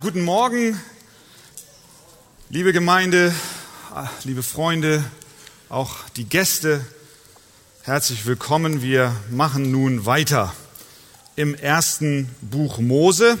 [0.00, 0.80] Guten Morgen,
[2.50, 3.34] liebe Gemeinde,
[4.22, 5.02] liebe Freunde,
[5.68, 6.86] auch die Gäste.
[7.82, 8.80] Herzlich willkommen.
[8.80, 10.54] Wir machen nun weiter
[11.34, 13.38] im ersten Buch Mose.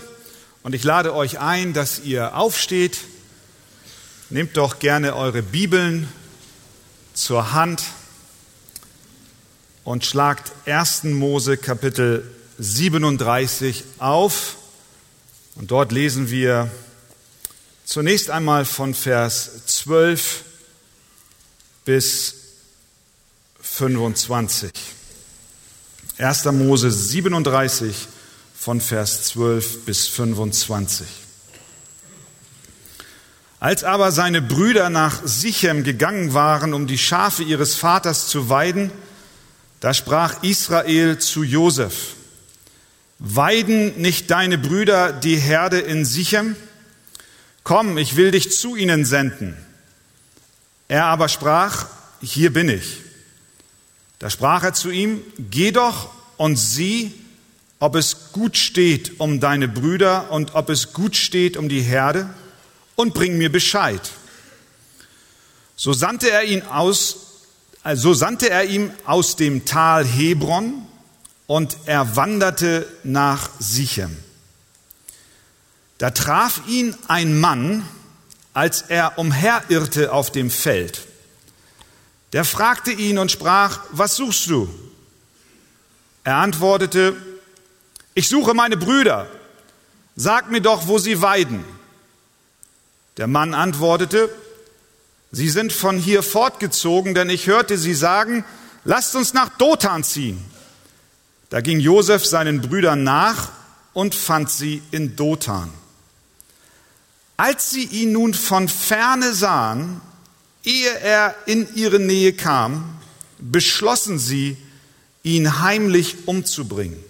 [0.64, 3.02] Und ich lade euch ein, dass ihr aufsteht.
[4.28, 6.12] Nehmt doch gerne eure Bibeln
[7.14, 7.84] zur Hand
[9.84, 11.04] und schlagt 1.
[11.04, 12.28] Mose Kapitel
[12.58, 14.57] 37 auf.
[15.58, 16.70] Und dort lesen wir
[17.84, 20.44] zunächst einmal von Vers 12
[21.84, 22.34] bis
[23.60, 24.70] 25.
[26.16, 26.44] 1.
[26.46, 28.06] Mose 37
[28.56, 31.06] von Vers 12 bis 25.
[33.58, 38.92] Als aber seine Brüder nach Sichem gegangen waren, um die Schafe ihres Vaters zu weiden,
[39.80, 42.14] da sprach Israel zu Josef,
[43.18, 46.56] Weiden nicht deine Brüder die Herde in Sichem?
[47.64, 49.56] Komm, ich will dich zu ihnen senden.
[50.86, 51.86] Er aber sprach,
[52.22, 52.98] hier bin ich.
[54.18, 57.12] Da sprach er zu ihm, geh doch und sieh,
[57.80, 62.28] ob es gut steht um deine Brüder und ob es gut steht um die Herde
[62.96, 64.00] und bring mir Bescheid.
[65.76, 67.16] So sandte er ihn aus,
[67.94, 70.87] so sandte er ihm aus dem Tal Hebron
[71.48, 74.14] und er wanderte nach Sichem.
[75.96, 77.88] Da traf ihn ein Mann,
[78.52, 81.06] als er umherirrte auf dem Feld.
[82.34, 84.68] Der fragte ihn und sprach, was suchst du?
[86.22, 87.16] Er antwortete,
[88.14, 89.26] ich suche meine Brüder.
[90.16, 91.64] Sag mir doch, wo sie weiden.
[93.16, 94.28] Der Mann antwortete,
[95.32, 98.44] sie sind von hier fortgezogen, denn ich hörte sie sagen,
[98.84, 100.44] lasst uns nach Dothan ziehen.
[101.50, 103.48] Da ging Josef seinen Brüdern nach
[103.94, 105.70] und fand sie in Dothan.
[107.36, 110.00] Als sie ihn nun von ferne sahen,
[110.64, 112.98] ehe er in ihre Nähe kam,
[113.38, 114.56] beschlossen sie,
[115.22, 117.02] ihn heimlich umzubringen.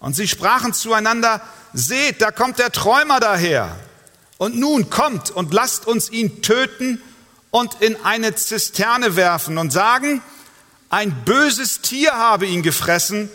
[0.00, 1.40] Und sie sprachen zueinander,
[1.72, 3.76] seht, da kommt der Träumer daher.
[4.38, 7.00] Und nun kommt und lasst uns ihn töten
[7.50, 10.20] und in eine Zisterne werfen und sagen,
[10.92, 13.30] ein böses Tier habe ihn gefressen,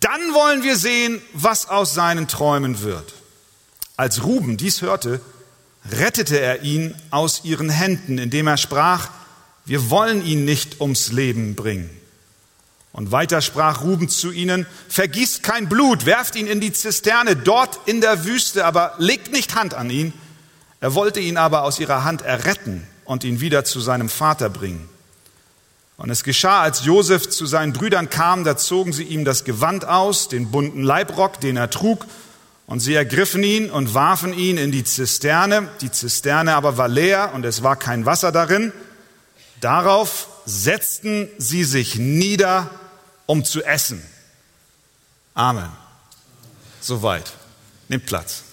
[0.00, 3.12] dann wollen wir sehen, was aus seinen Träumen wird.
[3.98, 5.20] Als Ruben dies hörte,
[5.90, 9.10] rettete er ihn aus ihren Händen, indem er sprach,
[9.66, 11.90] wir wollen ihn nicht ums Leben bringen.
[12.92, 17.80] Und weiter sprach Ruben zu ihnen, vergießt kein Blut, werft ihn in die Zisterne dort
[17.86, 20.14] in der Wüste, aber legt nicht Hand an ihn.
[20.80, 24.88] Er wollte ihn aber aus ihrer Hand erretten und ihn wieder zu seinem Vater bringen.
[25.98, 29.84] Und es geschah, als Josef zu seinen Brüdern kam, da zogen sie ihm das Gewand
[29.84, 32.06] aus, den bunten Leibrock, den er trug,
[32.66, 35.68] und sie ergriffen ihn und warfen ihn in die Zisterne.
[35.80, 38.72] Die Zisterne aber war leer und es war kein Wasser darin.
[39.60, 42.70] Darauf setzten sie sich nieder,
[43.26, 44.00] um zu essen.
[45.34, 45.68] Amen.
[46.80, 47.32] Soweit.
[47.88, 48.44] Nehmt Platz.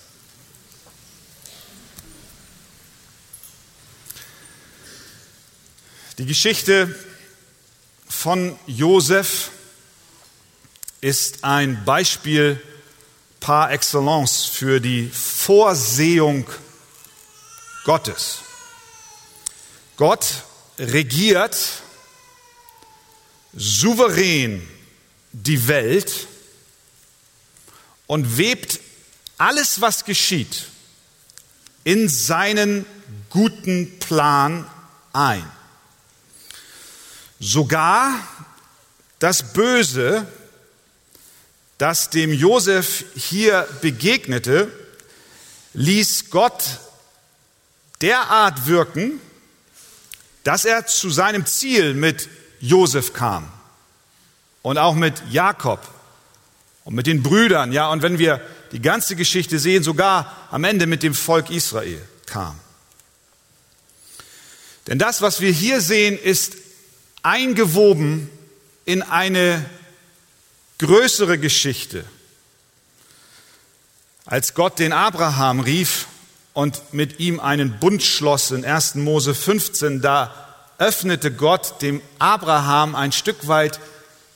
[6.18, 6.96] Die Geschichte
[8.08, 9.52] von Josef
[11.02, 12.62] ist ein Beispiel
[13.40, 16.48] par excellence für die Vorsehung
[17.84, 18.40] Gottes.
[19.98, 20.44] Gott
[20.80, 21.56] regiert
[23.54, 24.68] souverän
[25.32, 26.28] die Welt
[28.08, 28.80] und webt
[29.38, 30.66] alles, was geschieht,
[31.84, 32.86] in seinen
[33.30, 34.70] guten Plan
[35.14, 35.44] ein.
[37.46, 38.28] Sogar
[39.20, 40.26] das Böse,
[41.78, 44.72] das dem Josef hier begegnete,
[45.76, 46.64] ließ Gott
[48.02, 49.22] derart wirken,
[50.44, 52.30] dass er zu seinem Ziel mit
[52.62, 53.48] Josef kam
[54.64, 55.88] und auch mit Jakob
[56.84, 58.42] und mit den Brüdern, ja, und wenn wir
[58.72, 62.60] die ganze Geschichte sehen, sogar am Ende mit dem Volk Israel kam.
[64.88, 66.65] Denn das, was wir hier sehen, ist
[67.26, 68.30] eingewoben
[68.86, 69.66] in eine
[70.78, 72.06] größere Geschichte.
[74.26, 76.08] Als Gott den Abraham rief
[76.54, 78.96] und mit ihm einen Bund schloss in 1.
[78.96, 80.34] Mose 15, da
[80.78, 83.80] öffnete Gott dem Abraham ein Stück weit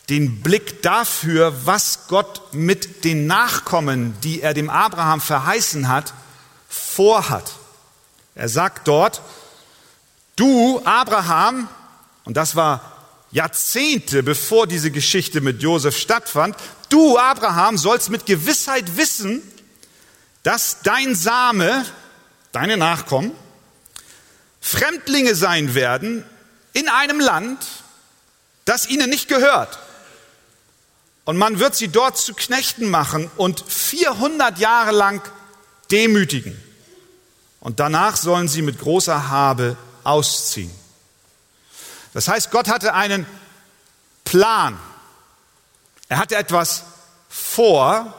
[0.09, 6.13] den Blick dafür, was Gott mit den Nachkommen, die er dem Abraham verheißen hat,
[6.67, 7.51] vorhat.
[8.33, 9.21] Er sagt dort,
[10.35, 11.67] du Abraham,
[12.29, 12.83] und das war
[13.31, 16.55] Jahrzehnte bevor diese Geschichte mit Josef stattfand,
[16.89, 19.41] du Abraham sollst mit Gewissheit wissen,
[20.43, 21.83] dass dein Same,
[22.51, 23.31] deine Nachkommen,
[24.61, 26.23] Fremdlinge sein werden
[26.73, 27.65] in einem Land,
[28.63, 29.79] das ihnen nicht gehört.
[31.25, 35.27] Und man wird sie dort zu Knechten machen und 400 Jahre lang
[35.89, 36.55] demütigen.
[37.59, 40.69] Und danach sollen sie mit großer Habe ausziehen.
[42.13, 43.25] Das heißt, Gott hatte einen
[44.25, 44.77] Plan.
[46.07, 46.83] Er hatte etwas
[47.29, 48.13] vor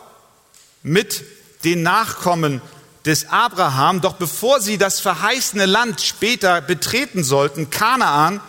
[0.82, 1.24] mit
[1.64, 2.62] den Nachkommen
[3.04, 4.00] des Abraham.
[4.00, 8.40] Doch bevor sie das verheißene Land später betreten sollten, Kanaan,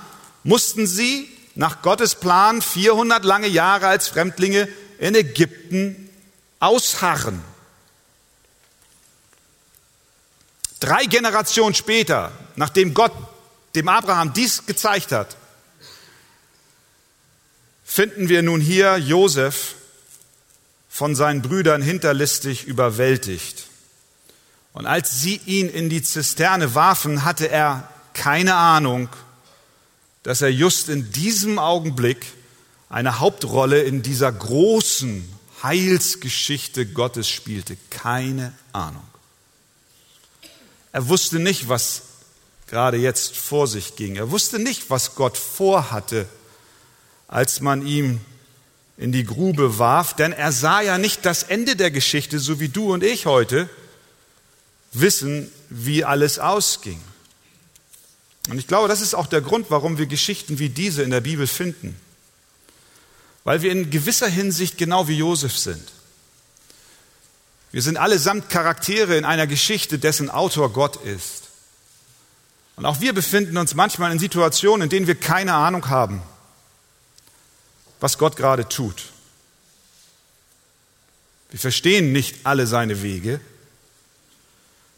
[0.43, 4.67] mussten sie nach Gottes Plan 400 lange Jahre als Fremdlinge
[4.99, 6.09] in Ägypten
[6.59, 7.41] ausharren.
[10.79, 13.11] Drei Generationen später, nachdem Gott
[13.75, 15.35] dem Abraham dies gezeigt hat,
[17.83, 19.75] finden wir nun hier Josef
[20.89, 23.67] von seinen Brüdern hinterlistig überwältigt.
[24.73, 29.09] Und als sie ihn in die Zisterne warfen, hatte er keine Ahnung,
[30.23, 32.25] dass er just in diesem Augenblick
[32.89, 35.27] eine Hauptrolle in dieser großen
[35.63, 37.77] Heilsgeschichte Gottes spielte.
[37.89, 39.03] Keine Ahnung.
[40.91, 42.03] Er wusste nicht, was
[42.71, 44.15] gerade jetzt vor sich ging.
[44.15, 46.25] Er wusste nicht, was Gott vorhatte,
[47.27, 48.21] als man ihm
[48.97, 52.69] in die Grube warf, denn er sah ja nicht das Ende der Geschichte, so wie
[52.69, 53.69] du und ich heute
[54.93, 57.01] wissen, wie alles ausging.
[58.49, 61.21] Und ich glaube, das ist auch der Grund, warum wir Geschichten wie diese in der
[61.21, 61.99] Bibel finden.
[63.43, 65.91] Weil wir in gewisser Hinsicht genau wie Josef sind.
[67.73, 71.50] Wir sind allesamt Charaktere in einer Geschichte, dessen Autor Gott ist.
[72.75, 76.21] Und auch wir befinden uns manchmal in Situationen, in denen wir keine Ahnung haben,
[77.99, 79.05] was Gott gerade tut.
[81.51, 83.41] Wir verstehen nicht alle seine Wege,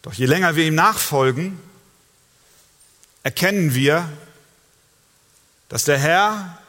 [0.03, 1.59] doch je länger wir ihm nachfolgen,
[3.23, 4.07] erkennen wir,
[5.69, 6.59] dass der Herr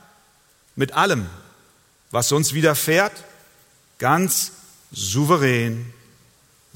[0.77, 1.29] mit allem,
[2.11, 3.12] was uns widerfährt,
[3.99, 4.53] ganz
[4.91, 5.93] souverän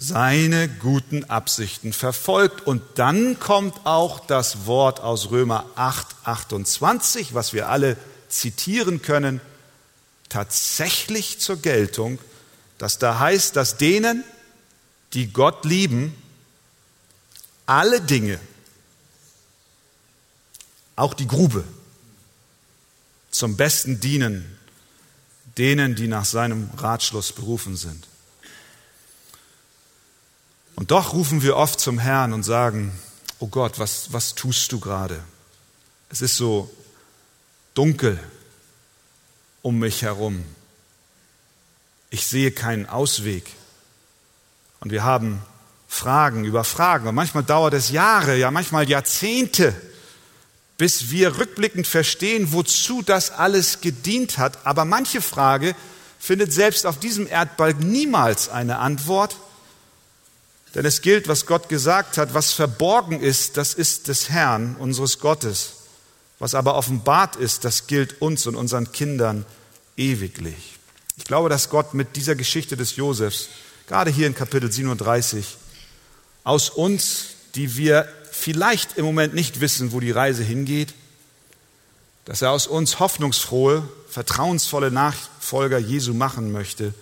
[0.01, 2.67] seine guten Absichten verfolgt.
[2.67, 7.97] Und dann kommt auch das Wort aus Römer 8, 28, was wir alle
[8.29, 9.41] zitieren können,
[10.29, 12.19] tatsächlich zur Geltung,
[12.79, 14.25] dass da heißt, dass denen,
[15.15, 16.15] die Gott lieben,
[17.67, 18.39] alle Dinge
[20.97, 21.65] auch die Grube
[23.31, 24.59] zum Besten dienen
[25.59, 28.07] denen, die nach seinem Ratschluss berufen sind.
[30.79, 32.97] Und doch rufen wir oft zum Herrn und sagen,
[33.41, 35.19] oh Gott, was, was tust du gerade?
[36.09, 36.73] Es ist so
[37.75, 38.17] dunkel
[39.63, 40.45] um mich herum.
[42.11, 43.45] Ich sehe keinen Ausweg.
[44.79, 45.43] Und wir haben
[45.89, 47.09] Fragen über Fragen.
[47.09, 49.75] Und manchmal dauert es Jahre, ja manchmal Jahrzehnte,
[50.77, 54.65] bis wir rückblickend verstehen, wozu das alles gedient hat.
[54.65, 55.75] Aber manche Frage
[56.21, 59.39] findet selbst auf diesem Erdbalg niemals eine Antwort.
[60.75, 65.19] Denn es gilt, was Gott gesagt hat, was verborgen ist, das ist des Herrn, unseres
[65.19, 65.73] Gottes.
[66.39, 69.45] Was aber offenbart ist, das gilt uns und unseren Kindern
[69.97, 70.79] ewiglich.
[71.17, 73.49] Ich glaube, dass Gott mit dieser Geschichte des Josefs,
[73.89, 75.57] gerade hier in Kapitel 37,
[76.45, 80.95] aus uns, die wir vielleicht im Moment nicht wissen, wo die Reise hingeht,
[82.25, 86.95] dass er aus uns hoffnungsfrohe, vertrauensvolle Nachfolger Jesu machen möchte,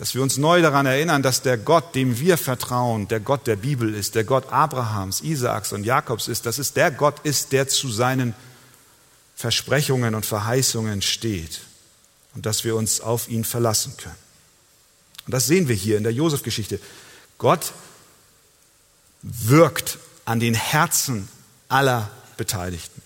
[0.00, 3.56] dass wir uns neu daran erinnern, dass der Gott, dem wir vertrauen, der Gott der
[3.56, 7.68] Bibel ist, der Gott Abrahams, Isaaks und Jakobs ist, dass es der Gott ist, der
[7.68, 8.34] zu seinen
[9.36, 11.60] Versprechungen und Verheißungen steht
[12.34, 14.16] und dass wir uns auf ihn verlassen können.
[15.26, 16.80] Und das sehen wir hier in der Josef-Geschichte.
[17.36, 17.74] Gott
[19.20, 21.28] wirkt an den Herzen
[21.68, 23.02] aller Beteiligten.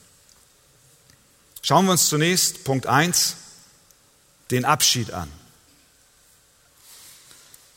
[1.60, 3.34] Schauen wir uns zunächst Punkt 1,
[4.52, 5.28] den Abschied an.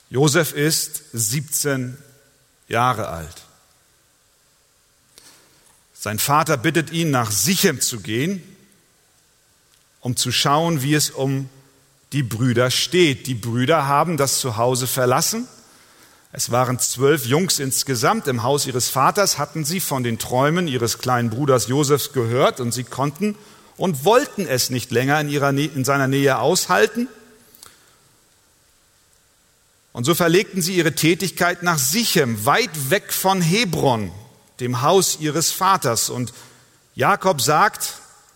[0.10, 1.98] Josef ist 17
[2.68, 3.44] Jahre alt.
[5.94, 8.42] Sein Vater bittet ihn, nach Sichem zu gehen,
[10.02, 11.50] um zu schauen, wie es um
[12.14, 13.28] die Brüder steht.
[13.28, 15.48] Die Brüder haben das Zuhause verlassen
[16.38, 18.28] es waren zwölf Jungs insgesamt.
[18.28, 22.74] Im Haus ihres Vaters hatten sie von den Träumen ihres kleinen Bruders Josefs gehört und
[22.74, 23.36] sie konnten
[23.78, 27.08] und wollten es nicht länger in, ihrer, in seiner Nähe aushalten.
[29.98, 34.12] Und so verlegten sie ihre Tätigkeit nach Sichem, weit weg von Hebron,
[34.60, 36.12] dem Haus ihres Vaters.
[36.12, 36.34] Und
[36.94, 37.96] Jakob sagt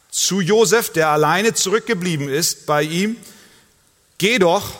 [0.09, 3.15] zu Josef, der alleine zurückgeblieben ist bei ihm,
[4.17, 4.71] geh doch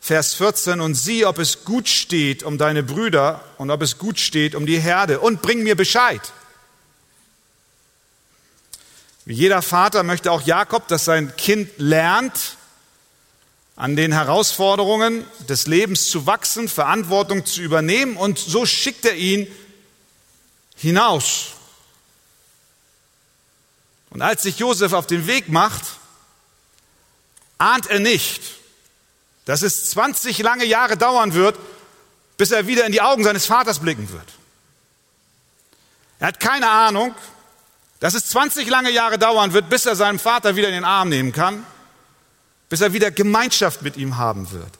[0.00, 4.18] Vers 14, und sieh, ob es gut steht um deine Brüder und ob es gut
[4.18, 6.22] steht um die Herde und bring mir Bescheid.
[9.26, 12.56] Wie jeder Vater möchte auch Jakob, dass sein Kind lernt,
[13.76, 19.48] an den Herausforderungen des Lebens zu wachsen, Verantwortung zu übernehmen und so schickt er ihn
[20.76, 21.52] hinaus.
[24.10, 25.82] Und als sich Josef auf den Weg macht,
[27.58, 28.42] ahnt er nicht,
[29.44, 31.58] dass es 20 lange Jahre dauern wird,
[32.36, 34.26] bis er wieder in die Augen seines Vaters blicken wird.
[36.20, 37.14] Er hat keine Ahnung,
[37.98, 41.08] dass es 20 lange Jahre dauern wird, bis er seinen Vater wieder in den Arm
[41.08, 41.66] nehmen kann,
[42.68, 44.70] bis er wieder Gemeinschaft mit ihm haben wird.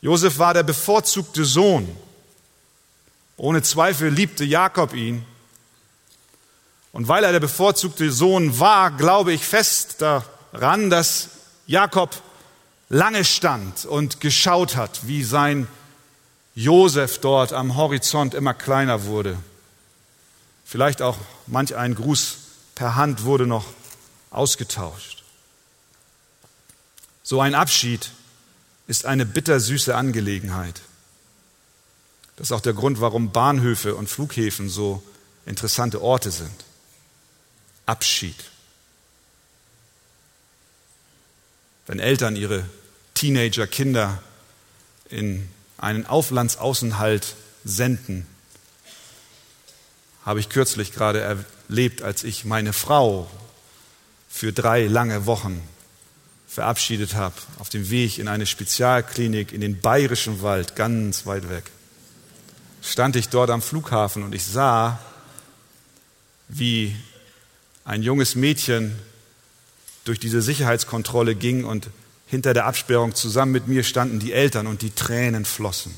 [0.00, 1.88] Josef war der bevorzugte Sohn.
[3.36, 5.24] Ohne Zweifel liebte Jakob ihn.
[6.92, 11.28] Und weil er der bevorzugte Sohn war, glaube ich fest daran, dass
[11.66, 12.22] Jakob
[12.88, 15.66] lange stand und geschaut hat, wie sein
[16.54, 19.36] Josef dort am Horizont immer kleiner wurde.
[20.64, 22.36] Vielleicht auch manch ein Gruß
[22.74, 23.66] per Hand wurde noch
[24.30, 25.15] ausgetauscht.
[27.26, 28.12] So ein Abschied
[28.86, 30.80] ist eine bittersüße Angelegenheit.
[32.36, 35.02] Das ist auch der Grund, warum Bahnhöfe und Flughäfen so
[35.44, 36.64] interessante Orte sind.
[37.84, 38.36] Abschied.
[41.86, 42.64] wenn Eltern ihre
[43.14, 44.22] Teenager-Kinder
[45.08, 48.26] in einen Auflandsaußenhalt senden,
[50.24, 51.20] habe ich kürzlich gerade
[51.68, 53.30] erlebt, als ich meine Frau
[54.28, 55.62] für drei lange Wochen
[56.56, 61.64] verabschiedet habe, auf dem Weg in eine Spezialklinik in den bayerischen Wald, ganz weit weg.
[62.80, 64.98] Stand ich dort am Flughafen und ich sah,
[66.48, 66.96] wie
[67.84, 68.98] ein junges Mädchen
[70.06, 71.90] durch diese Sicherheitskontrolle ging und
[72.26, 75.94] hinter der Absperrung zusammen mit mir standen die Eltern und die Tränen flossen.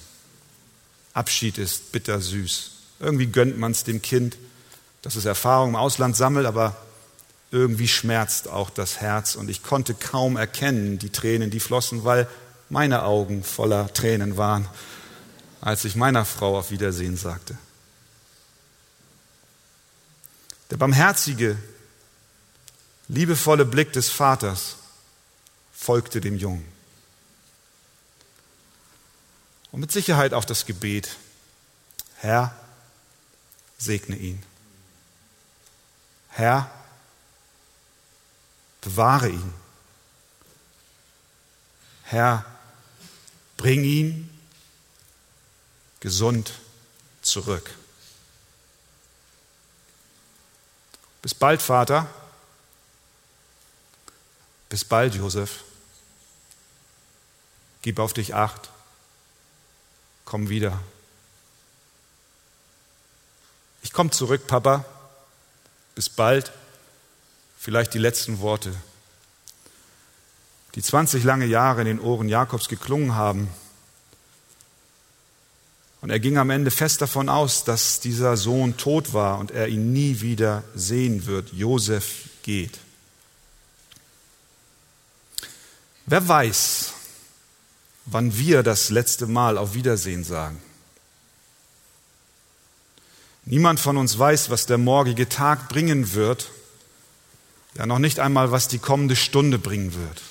[1.15, 2.73] Abschied ist bittersüß.
[2.99, 4.37] Irgendwie gönnt man es dem Kind,
[5.03, 6.77] dass es Erfahrungen im Ausland sammelt, aber
[7.51, 12.29] irgendwie schmerzt auch das Herz und ich konnte kaum erkennen die Tränen, die flossen, weil
[12.69, 14.69] meine Augen voller Tränen waren,
[15.61, 17.57] als ich meiner Frau auf Wiedersehen sagte.
[20.71, 21.57] Der barmherzige
[23.09, 24.77] liebevolle Blick des Vaters
[25.73, 26.67] folgte dem Jungen.
[29.73, 31.17] Und mit Sicherheit auch das Gebet,
[32.17, 32.55] Herr,
[33.79, 34.43] segne ihn.
[36.29, 36.71] Herr,
[38.89, 39.55] bewahre ihn.
[42.05, 42.45] Herr,
[43.59, 44.31] bring ihn
[46.01, 46.53] gesund
[47.21, 47.71] zurück.
[51.21, 52.07] Bis bald, Vater.
[54.71, 55.65] Bis bald, Josef.
[57.83, 58.71] Gib auf dich acht.
[60.25, 60.81] Komm wieder.
[63.83, 64.85] Ich komme zurück, Papa.
[65.95, 66.53] Bis bald.
[67.69, 68.75] Vielleicht die letzten Worte,
[70.75, 73.47] die 20 lange Jahre in den Ohren Jakobs geklungen haben.
[76.01, 79.69] Und er ging am Ende fest davon aus, dass dieser Sohn tot war und er
[79.69, 81.53] ihn nie wieder sehen wird.
[81.53, 82.79] Josef geht.
[86.07, 86.95] Wer weiß,
[88.07, 90.59] wann wir das letzte Mal auf Wiedersehen sagen?
[93.45, 96.51] Niemand von uns weiß, was der morgige Tag bringen wird,
[97.77, 100.23] ja noch nicht einmal, was die kommende Stunde bringen wird.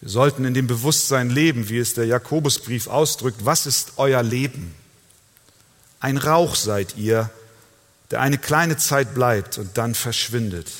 [0.00, 4.74] Wir sollten in dem Bewusstsein leben, wie es der Jakobusbrief ausdrückt, was ist euer Leben?
[6.00, 7.30] Ein Rauch seid ihr,
[8.10, 10.70] der eine kleine Zeit bleibt und dann verschwindet.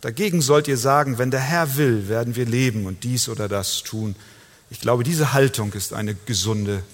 [0.00, 3.82] Dagegen sollt ihr sagen, wenn der Herr will, werden wir leben und dies oder das
[3.82, 4.14] tun.
[4.70, 6.84] Ich glaube, diese Haltung ist eine gesunde,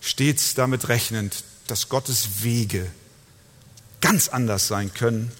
[0.00, 2.86] stets damit rechnend, dass Gottes Wege
[4.00, 5.32] ganz anders sein können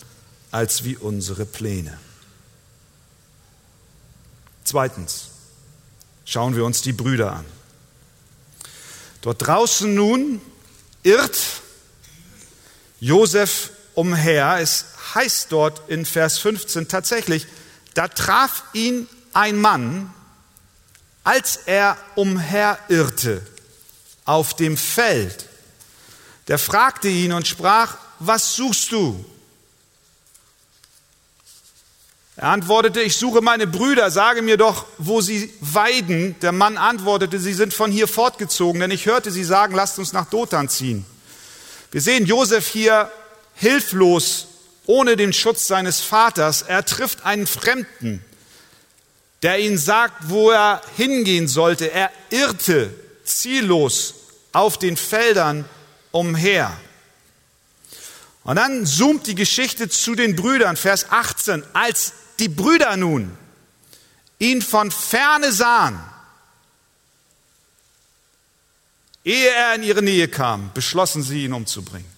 [0.51, 1.99] als wie unsere Pläne.
[4.65, 5.29] Zweitens
[6.25, 7.45] schauen wir uns die Brüder an.
[9.23, 10.41] Dort draußen nun
[11.03, 11.39] irrt
[13.01, 14.59] Josef umher.
[14.61, 17.47] Es heißt dort in Vers 15 tatsächlich,
[17.95, 20.13] da traf ihn ein Mann,
[21.25, 23.43] als er umherirrte
[24.25, 25.47] auf dem Feld.
[26.49, 29.25] Der fragte ihn und sprach, was suchst du?
[32.41, 36.41] Er antwortete, ich suche meine Brüder, sage mir doch, wo sie weiden.
[36.41, 40.15] Der Mann antwortete, sie sind von hier fortgezogen, denn ich hörte sie sagen, lasst uns
[40.15, 41.05] nach Dothan ziehen.
[41.91, 43.13] Wir sehen Josef hier
[43.53, 44.47] hilflos
[44.87, 46.63] ohne den Schutz seines Vaters.
[46.63, 48.25] Er trifft einen Fremden.
[49.43, 51.93] der ihnen sagt, wo er hingehen sollte.
[51.93, 52.91] Er irrte
[53.23, 54.15] ziellos
[54.53, 55.67] auf den Feldern
[56.11, 56.75] umher.
[58.45, 61.65] Und dann zoomt die Geschichte zu den Brüdern, Vers 18.
[61.75, 63.37] Als die Brüder nun
[64.39, 66.01] ihn von ferne sahen,
[69.25, 72.11] ehe er in ihre Nähe kam, beschlossen sie, ihn umzubringen.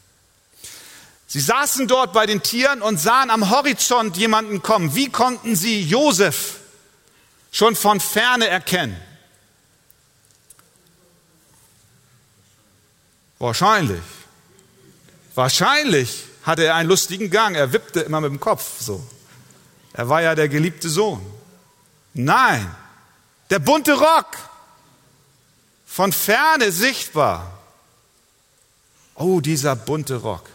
[1.27, 4.95] Sie saßen dort bei den Tieren und sahen am Horizont jemanden kommen.
[4.95, 6.59] Wie konnten sie Josef
[7.51, 8.97] schon von ferne erkennen?
[13.39, 14.03] Wahrscheinlich.
[15.35, 17.57] Wahrscheinlich hatte er einen lustigen Gang.
[17.57, 19.05] Er wippte immer mit dem Kopf so.
[19.93, 21.21] Er war ja der geliebte Sohn.
[22.15, 22.75] Nein,
[23.51, 24.39] der bunte Rock.
[25.87, 27.59] Von ferne sichtbar.
[29.15, 30.49] Oh, dieser bunte Rock.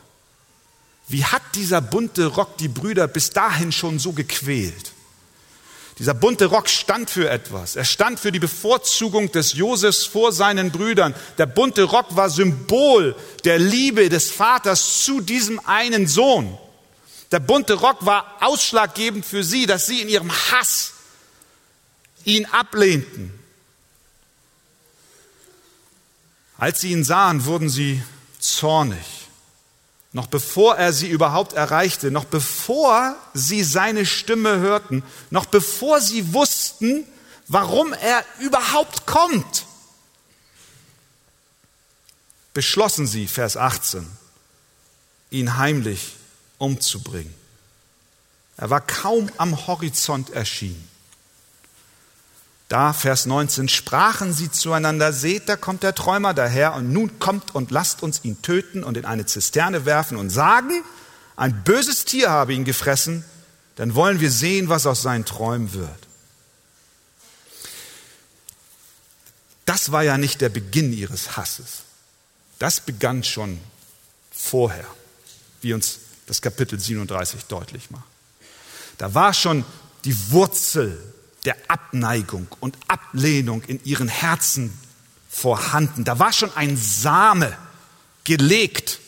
[1.08, 4.94] Wie hat dieser bunte Rock die Brüder bis dahin schon so gequält?
[6.00, 7.76] Dieser bunte Rock stand für etwas.
[7.76, 11.16] Er stand für die Bevorzugung des Josefs vor seinen Brüdern.
[11.38, 13.16] Der bunte Rock war Symbol
[13.46, 16.58] der Liebe des Vaters zu diesem einen Sohn.
[17.32, 20.94] Der bunte Rock war ausschlaggebend für sie, dass sie in ihrem Hass
[22.24, 23.38] ihn ablehnten.
[26.58, 28.02] Als sie ihn sahen, wurden sie
[28.40, 29.18] zornig
[30.18, 36.34] noch bevor er sie überhaupt erreichte, noch bevor sie seine Stimme hörten, noch bevor sie
[36.34, 37.06] wussten,
[37.48, 39.66] warum er überhaupt kommt,
[42.54, 44.08] beschlossen sie, Vers 18,
[45.30, 46.16] ihn heimlich
[46.58, 47.34] umzubringen.
[48.58, 50.88] Er war kaum am Horizont erschienen.
[52.70, 57.56] Da, Vers 19, sprachen sie zueinander, seht, da kommt der Träumer daher und nun kommt
[57.56, 60.84] und lasst uns ihn töten und in eine Zisterne werfen und sagen,
[61.38, 63.24] ein böses Tier habe ihn gefressen,
[63.78, 66.08] dann wollen wir sehen, was aus seinen Träumen wird.
[69.66, 71.84] Das war ja nicht der Beginn ihres Hasses.
[72.60, 73.60] Das begann schon
[74.32, 74.88] vorher,
[75.62, 78.04] wie uns das Kapitel 37 deutlich macht.
[78.98, 79.66] Da war schon
[80.06, 81.02] die Wurzel
[81.46, 84.78] der Abneigung und Ablehnung in ihren Herzen
[85.30, 86.04] vorhanden.
[86.04, 87.58] Da war schon ein Same
[88.24, 89.00] gelegt.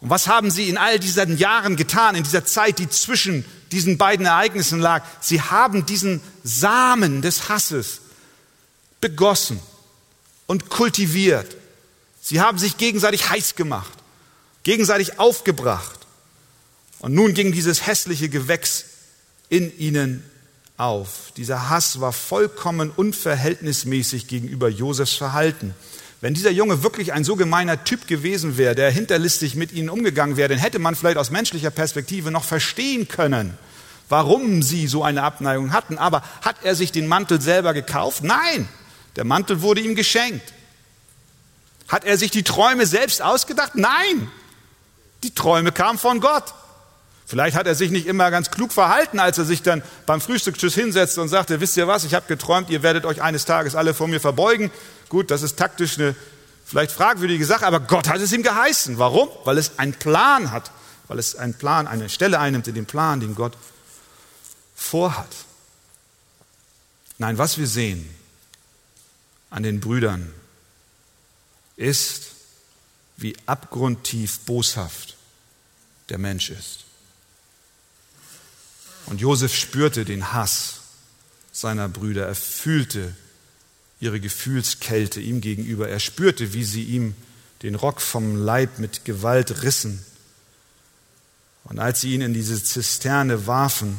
[0.00, 3.98] Und was haben sie in all diesen Jahren getan, in dieser Zeit, die zwischen diesen
[3.98, 5.04] beiden Ereignissen lag?
[5.20, 8.00] Sie haben diesen Samen des Hasses
[9.00, 9.60] begossen
[10.46, 11.56] und kultiviert.
[12.20, 13.92] Sie haben sich gegenseitig heiß gemacht,
[14.62, 15.99] gegenseitig aufgebracht.
[17.00, 18.84] Und nun ging dieses hässliche Gewächs
[19.48, 20.22] in ihnen
[20.76, 21.32] auf.
[21.36, 25.74] Dieser Hass war vollkommen unverhältnismäßig gegenüber Josefs Verhalten.
[26.20, 30.36] Wenn dieser Junge wirklich ein so gemeiner Typ gewesen wäre, der hinterlistig mit ihnen umgegangen
[30.36, 33.56] wäre, dann hätte man vielleicht aus menschlicher Perspektive noch verstehen können,
[34.10, 35.96] warum sie so eine Abneigung hatten.
[35.96, 38.22] Aber hat er sich den Mantel selber gekauft?
[38.22, 38.68] Nein,
[39.16, 40.52] der Mantel wurde ihm geschenkt.
[41.88, 43.72] Hat er sich die Träume selbst ausgedacht?
[43.74, 44.30] Nein,
[45.22, 46.54] die Träume kamen von Gott.
[47.30, 50.74] Vielleicht hat er sich nicht immer ganz klug verhalten, als er sich dann beim Frühstückstisch
[50.74, 53.94] hinsetzte und sagte, wisst ihr was, ich habe geträumt, ihr werdet euch eines Tages alle
[53.94, 54.72] vor mir verbeugen.
[55.08, 56.16] Gut, das ist taktisch eine
[56.64, 58.98] vielleicht fragwürdige Sache, aber Gott hat es ihm geheißen.
[58.98, 59.28] Warum?
[59.44, 60.72] Weil es einen Plan hat,
[61.06, 63.56] weil es einen Plan, eine Stelle einnimmt in dem Plan, den Gott
[64.74, 65.30] vorhat.
[67.18, 68.12] Nein, was wir sehen
[69.50, 70.34] an den Brüdern
[71.76, 72.32] ist,
[73.16, 75.16] wie abgrundtief boshaft
[76.08, 76.89] der Mensch ist.
[79.10, 80.76] Und Josef spürte den Hass
[81.52, 82.26] seiner Brüder.
[82.28, 83.12] Er fühlte
[83.98, 85.88] ihre Gefühlskälte ihm gegenüber.
[85.88, 87.16] Er spürte, wie sie ihm
[87.62, 90.04] den Rock vom Leib mit Gewalt rissen.
[91.64, 93.98] Und als sie ihn in diese Zisterne warfen,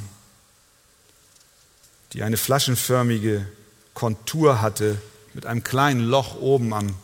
[2.14, 3.46] die eine flaschenförmige
[3.94, 4.98] Kontur hatte,
[5.34, 6.96] mit einem kleinen Loch oben am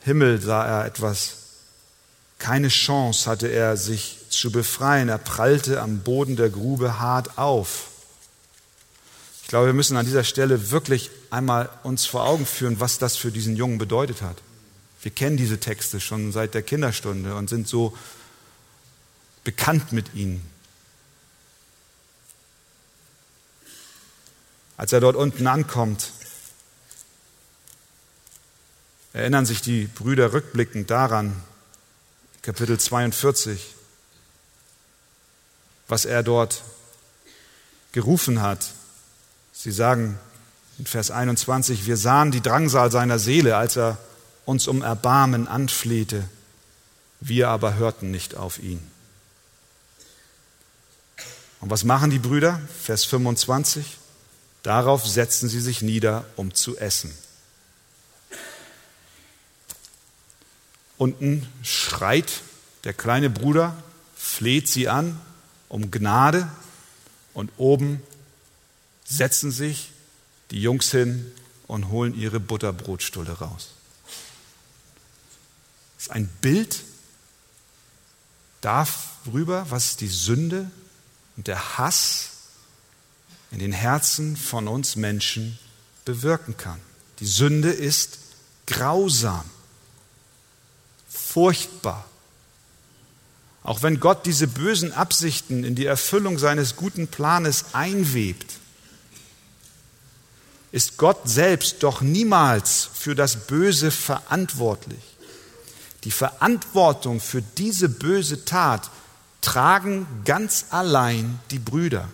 [0.00, 1.36] Himmel sah er etwas.
[2.38, 5.08] Keine Chance hatte er, sich zu befreien.
[5.08, 7.88] Er prallte am Boden der Grube hart auf.
[9.42, 13.16] Ich glaube, wir müssen an dieser Stelle wirklich einmal uns vor Augen führen, was das
[13.16, 14.36] für diesen Jungen bedeutet hat.
[15.02, 17.96] Wir kennen diese Texte schon seit der Kinderstunde und sind so
[19.42, 20.48] bekannt mit ihnen.
[24.76, 26.12] Als er dort unten ankommt,
[29.12, 31.34] erinnern sich die Brüder rückblickend daran,
[32.42, 33.74] Kapitel 42,
[35.90, 36.62] was er dort
[37.92, 38.70] gerufen hat.
[39.52, 40.18] Sie sagen
[40.78, 43.98] in Vers 21, wir sahen die Drangsal seiner Seele, als er
[44.44, 46.24] uns um Erbarmen anflehte.
[47.20, 48.80] Wir aber hörten nicht auf ihn.
[51.60, 52.60] Und was machen die Brüder?
[52.82, 53.98] Vers 25.
[54.62, 57.12] Darauf setzen sie sich nieder, um zu essen.
[60.96, 62.40] Unten schreit
[62.84, 63.74] der kleine Bruder,
[64.16, 65.20] fleht sie an
[65.70, 66.46] um Gnade
[67.32, 68.02] und oben
[69.04, 69.92] setzen sich
[70.50, 71.32] die Jungs hin
[71.66, 73.70] und holen ihre Butterbrotstulle raus.
[75.96, 76.82] Das ist ein Bild
[78.60, 80.70] darüber, was die Sünde
[81.36, 82.30] und der Hass
[83.52, 85.58] in den Herzen von uns Menschen
[86.04, 86.80] bewirken kann.
[87.20, 88.18] Die Sünde ist
[88.66, 89.44] grausam,
[91.08, 92.04] furchtbar.
[93.62, 98.54] Auch wenn Gott diese bösen Absichten in die Erfüllung seines guten Planes einwebt,
[100.72, 105.00] ist Gott selbst doch niemals für das Böse verantwortlich.
[106.04, 108.90] Die Verantwortung für diese böse Tat
[109.40, 112.08] tragen ganz allein die Brüder.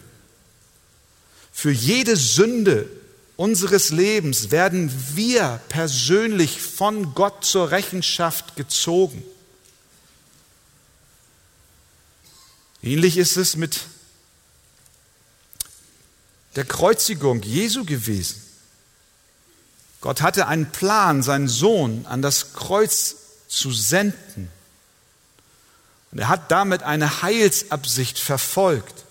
[1.53, 2.89] Für jede Sünde
[3.37, 9.23] unseres Lebens werden wir persönlich von Gott zur Rechenschaft gezogen.
[12.87, 13.81] Ähnlich ist es mit
[16.55, 18.40] der Kreuzigung Jesu gewesen.
[20.01, 23.16] Gott hatte einen Plan, seinen Sohn an das Kreuz
[23.49, 24.49] zu senden.
[26.12, 29.05] Und er hat damit eine Heilsabsicht verfolgt.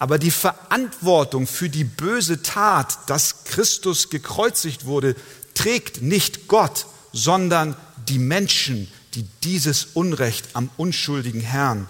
[0.00, 5.14] Aber die Verantwortung für die böse Tat, dass Christus gekreuzigt wurde,
[5.54, 7.76] trägt nicht Gott, sondern
[8.08, 11.86] die Menschen, die dieses Unrecht am unschuldigen Herrn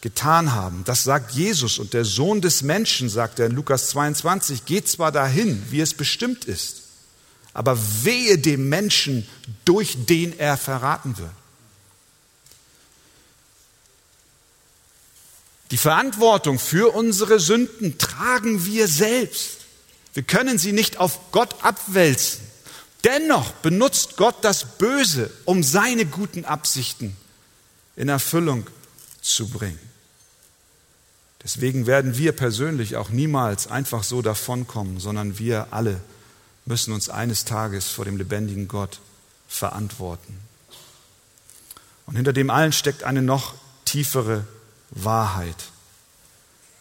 [0.00, 0.82] getan haben.
[0.84, 5.12] Das sagt Jesus und der Sohn des Menschen, sagt er in Lukas 22, geht zwar
[5.12, 6.82] dahin, wie es bestimmt ist,
[7.52, 9.28] aber wehe dem Menschen,
[9.64, 11.30] durch den er verraten wird.
[15.70, 19.58] Die Verantwortung für unsere Sünden tragen wir selbst.
[20.14, 22.40] Wir können sie nicht auf Gott abwälzen.
[23.04, 27.16] Dennoch benutzt Gott das Böse, um seine guten Absichten
[27.96, 28.66] in Erfüllung
[29.22, 29.89] zu bringen.
[31.42, 36.00] Deswegen werden wir persönlich auch niemals einfach so davonkommen, sondern wir alle
[36.66, 39.00] müssen uns eines Tages vor dem lebendigen Gott
[39.48, 40.38] verantworten.
[42.06, 44.46] Und hinter dem allen steckt eine noch tiefere
[44.90, 45.70] Wahrheit.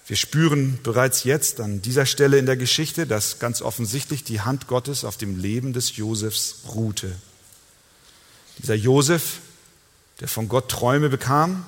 [0.08, 4.68] Wir spüren bereits jetzt an dieser Stelle in der Geschichte, dass ganz offensichtlich die Hand
[4.68, 7.16] Gottes auf dem Leben des Josefs ruhte.
[8.58, 9.40] Dieser Josef,
[10.20, 11.64] der von Gott Träume bekam,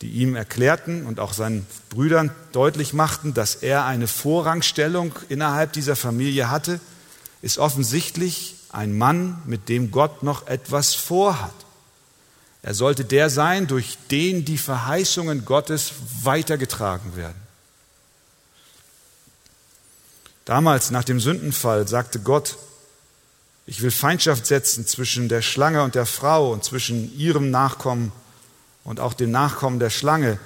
[0.00, 5.96] die ihm erklärten und auch seinen Brüdern deutlich machten, dass er eine Vorrangstellung innerhalb dieser
[5.96, 6.80] Familie hatte,
[7.42, 11.54] ist offensichtlich ein Mann, mit dem Gott noch etwas vorhat.
[12.62, 17.40] Er sollte der sein, durch den die Verheißungen Gottes weitergetragen werden.
[20.44, 22.56] Damals nach dem Sündenfall sagte Gott,
[23.66, 28.12] ich will Feindschaft setzen zwischen der Schlange und der Frau und zwischen ihrem Nachkommen
[28.84, 30.38] und auch dem Nachkommen der Schlange.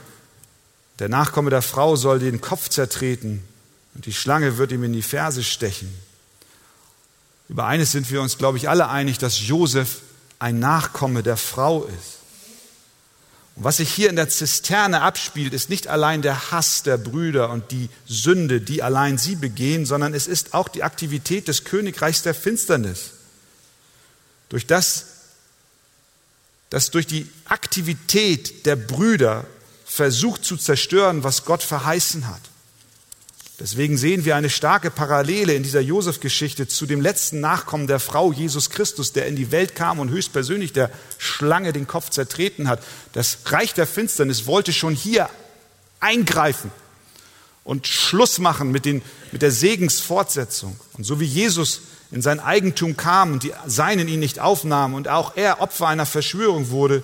[0.99, 3.42] Der Nachkomme der Frau soll den Kopf zertreten
[3.95, 5.92] und die Schlange wird ihm in die Ferse stechen.
[7.49, 10.01] Über eines sind wir uns, glaube ich, alle einig, dass Josef
[10.38, 12.18] ein Nachkomme der Frau ist.
[13.55, 17.51] Und was sich hier in der Zisterne abspielt, ist nicht allein der Hass der Brüder
[17.51, 22.23] und die Sünde, die allein sie begehen, sondern es ist auch die Aktivität des Königreichs
[22.23, 23.11] der Finsternis.
[24.49, 25.07] Durch das
[26.72, 29.44] das durch die Aktivität der Brüder
[29.85, 32.40] versucht zu zerstören, was Gott verheißen hat.
[33.61, 38.32] Deswegen sehen wir eine starke Parallele in dieser Josef-Geschichte zu dem letzten Nachkommen der Frau
[38.32, 42.82] Jesus Christus, der in die Welt kam und höchstpersönlich der Schlange den Kopf zertreten hat.
[43.12, 45.28] Das Reich der Finsternis wollte schon hier
[46.00, 46.70] eingreifen
[47.64, 50.80] und Schluss machen mit, den, mit der Segensfortsetzung.
[50.94, 51.82] Und so wie Jesus
[52.12, 56.07] in sein Eigentum kam und die Seinen ihn nicht aufnahmen und auch er Opfer einer
[56.07, 57.03] Verschwörung wurde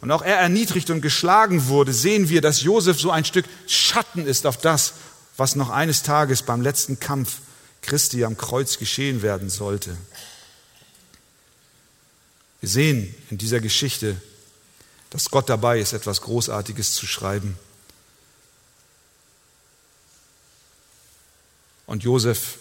[0.00, 4.26] und auch er erniedrigt und geschlagen wurde, sehen wir, dass Josef so ein Stück Schatten
[4.26, 4.94] ist auf das,
[5.36, 7.40] was noch eines Tages beim letzten Kampf
[7.82, 9.96] Christi am Kreuz geschehen werden sollte.
[12.60, 14.16] Wir sehen in dieser Geschichte,
[15.10, 17.58] dass Gott dabei ist, etwas Großartiges zu schreiben.
[21.84, 22.56] Und Josef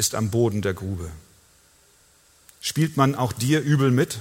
[0.00, 1.10] ist am Boden der Grube.
[2.62, 4.18] Spielt man auch dir übel mit?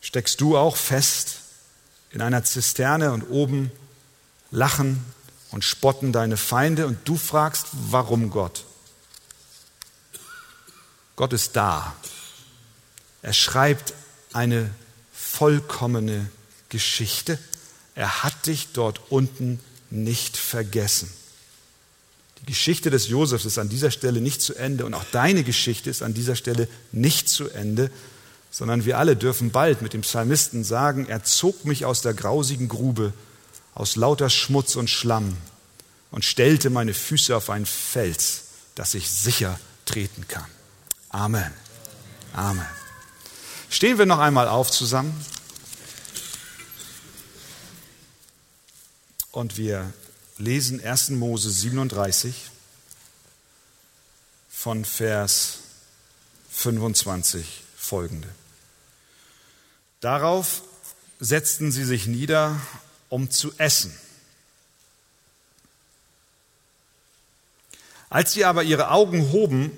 [0.00, 1.40] Steckst du auch fest
[2.10, 3.70] in einer Zisterne und oben
[4.50, 5.04] lachen
[5.50, 8.64] und spotten deine Feinde und du fragst, warum Gott?
[11.14, 11.94] Gott ist da.
[13.20, 13.92] Er schreibt
[14.32, 14.70] eine
[15.12, 16.30] vollkommene
[16.70, 17.38] Geschichte.
[17.94, 21.12] Er hat dich dort unten nicht vergessen.
[22.46, 26.02] Geschichte des Josefs ist an dieser Stelle nicht zu Ende und auch deine Geschichte ist
[26.02, 27.90] an dieser Stelle nicht zu Ende,
[28.50, 32.68] sondern wir alle dürfen bald mit dem Psalmisten sagen, er zog mich aus der grausigen
[32.68, 33.12] Grube,
[33.74, 35.36] aus lauter Schmutz und Schlamm
[36.10, 38.44] und stellte meine Füße auf einen Fels,
[38.76, 40.46] dass ich sicher treten kann.
[41.10, 41.52] Amen.
[42.32, 42.66] Amen.
[43.68, 45.14] Stehen wir noch einmal auf zusammen.
[49.32, 49.92] Und wir
[50.38, 51.10] lesen 1.
[51.10, 52.50] Mose 37
[54.48, 55.58] von Vers
[56.50, 58.28] 25 folgende.
[60.00, 60.62] Darauf
[61.20, 62.60] setzten sie sich nieder,
[63.08, 63.96] um zu essen.
[68.10, 69.70] Als sie aber ihre Augen hoben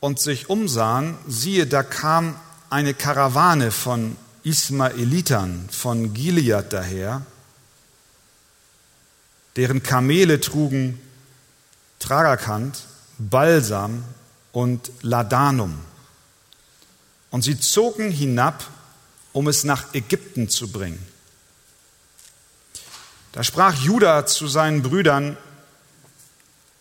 [0.00, 2.38] und sich umsahen, siehe, da kam
[2.70, 7.24] eine Karawane von Ismaelitern von Gilead daher,
[9.56, 11.00] deren Kamele trugen
[11.98, 12.82] Tragakant,
[13.18, 14.04] Balsam
[14.52, 15.78] und Ladanum.
[17.30, 18.64] Und sie zogen hinab,
[19.32, 21.04] um es nach Ägypten zu bringen.
[23.32, 25.36] Da sprach Judah zu seinen Brüdern,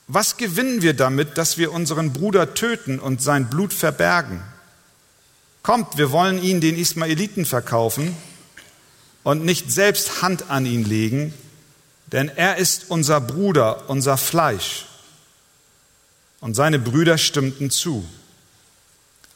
[0.08, 4.44] was gewinnen wir damit, dass wir unseren Bruder töten und sein Blut verbergen?
[5.64, 8.16] Kommt, wir wollen ihn den Ismaeliten verkaufen
[9.24, 11.34] und nicht selbst Hand an ihn legen,
[12.14, 14.86] denn er ist unser Bruder, unser Fleisch.
[16.40, 18.06] Und seine Brüder stimmten zu.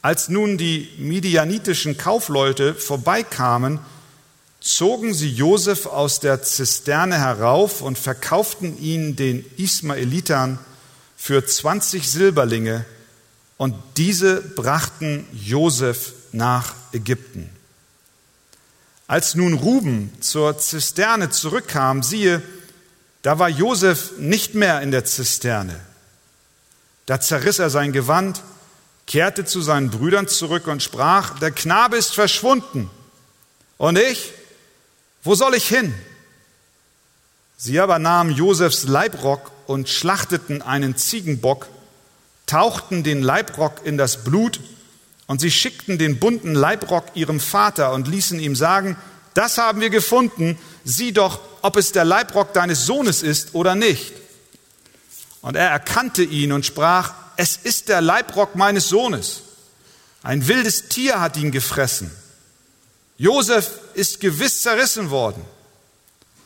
[0.00, 3.80] Als nun die midianitischen Kaufleute vorbeikamen,
[4.60, 10.60] zogen sie Josef aus der Zisterne herauf und verkauften ihn den Ismaelitern
[11.16, 12.84] für 20 Silberlinge
[13.56, 17.50] und diese brachten Josef nach Ägypten.
[19.08, 22.42] Als nun Ruben zur Zisterne zurückkam, siehe,
[23.22, 25.78] da war Josef nicht mehr in der Zisterne.
[27.06, 28.42] Da zerriss er sein Gewand,
[29.06, 32.90] kehrte zu seinen Brüdern zurück und sprach, der Knabe ist verschwunden.
[33.78, 34.32] Und ich,
[35.22, 35.94] wo soll ich hin?
[37.56, 41.66] Sie aber nahmen Josefs Leibrock und schlachteten einen Ziegenbock,
[42.46, 44.60] tauchten den Leibrock in das Blut
[45.26, 48.96] und sie schickten den bunten Leibrock ihrem Vater und ließen ihm sagen,
[49.34, 54.14] das haben wir gefunden, sieh doch, ob es der Leibrock deines Sohnes ist oder nicht.
[55.42, 59.42] Und er erkannte ihn und sprach, es ist der Leibrock meines Sohnes.
[60.22, 62.10] Ein wildes Tier hat ihn gefressen.
[63.18, 65.44] Josef ist gewiss zerrissen worden.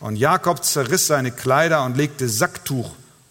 [0.01, 2.91] Und Jakob zerriss seine Kleider und legte Sacktuch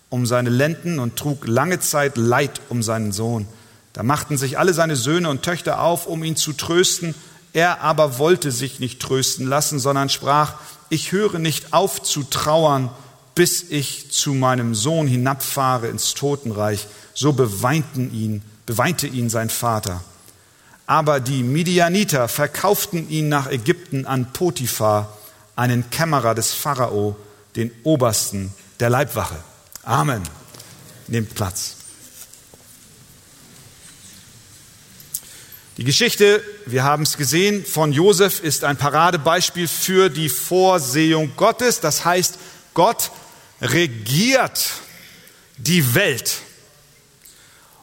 [0.10, 3.50] um seine Lenden und trug lange Zeit Leid um seinen Sohn.
[3.92, 7.16] Da machten sich alle seine Söhne und Töchter auf, um ihn zu trösten.
[7.52, 10.54] Er aber wollte sich nicht trösten lassen, sondern sprach,
[10.92, 12.90] ich höre nicht auf zu trauern,
[13.34, 16.86] bis ich zu meinem Sohn hinabfahre ins Totenreich.
[17.14, 20.04] So beweinten ihn, beweinte ihn sein Vater.
[20.86, 25.18] Aber die Midianiter verkauften ihn nach Ägypten an Potiphar,
[25.56, 27.16] einen Kämmerer des Pharao,
[27.56, 29.38] den Obersten der Leibwache.
[29.84, 30.24] Amen.
[31.08, 31.78] Nehmt Platz.
[35.78, 41.80] Die Geschichte, wir haben es gesehen, von Josef ist ein Paradebeispiel für die Vorsehung Gottes.
[41.80, 42.38] Das heißt,
[42.74, 43.10] Gott
[43.62, 44.72] regiert
[45.56, 46.40] die Welt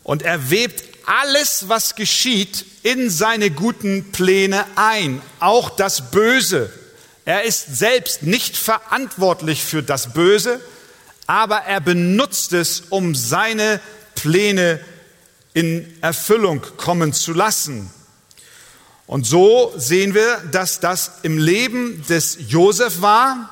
[0.03, 6.70] und er webt alles, was geschieht, in seine guten Pläne ein, auch das Böse.
[7.24, 10.61] Er ist selbst nicht verantwortlich für das Böse,
[11.27, 13.81] aber er benutzt es, um seine
[14.14, 14.81] Pläne
[15.58, 17.90] in Erfüllung kommen zu lassen.
[19.08, 23.50] Und so sehen wir, dass das im Leben des Josef war,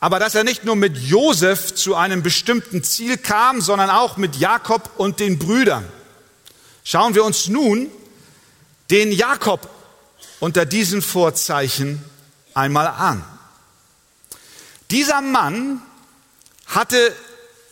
[0.00, 4.36] aber dass er nicht nur mit Josef zu einem bestimmten Ziel kam, sondern auch mit
[4.36, 5.86] Jakob und den Brüdern.
[6.84, 7.90] Schauen wir uns nun
[8.90, 9.68] den Jakob
[10.40, 12.02] unter diesen Vorzeichen
[12.54, 13.22] einmal an.
[14.90, 15.82] Dieser Mann
[16.64, 17.14] hatte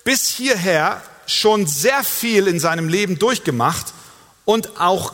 [0.05, 3.93] bis hierher schon sehr viel in seinem Leben durchgemacht
[4.45, 5.13] und auch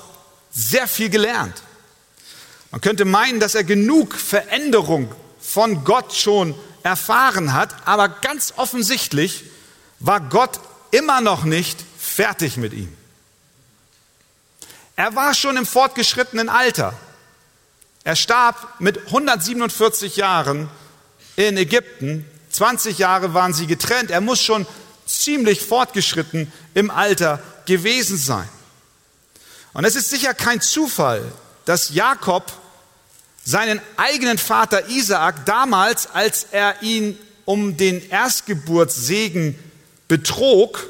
[0.51, 1.63] sehr viel gelernt.
[2.71, 9.45] Man könnte meinen, dass er genug Veränderung von Gott schon erfahren hat, aber ganz offensichtlich
[9.99, 12.93] war Gott immer noch nicht fertig mit ihm.
[14.95, 16.95] Er war schon im fortgeschrittenen Alter.
[18.05, 20.71] Er starb mit 147 Jahren
[21.37, 22.25] in Ägypten.
[22.51, 24.11] 20 Jahre waren sie getrennt.
[24.11, 24.67] Er muss schon
[25.07, 28.49] ziemlich fortgeschritten im Alter gewesen sein.
[29.73, 31.23] Und es ist sicher kein Zufall,
[31.65, 32.53] dass Jakob
[33.45, 39.59] seinen eigenen Vater Isaak damals, als er ihn um den Erstgeburtssegen
[40.09, 40.87] betrog,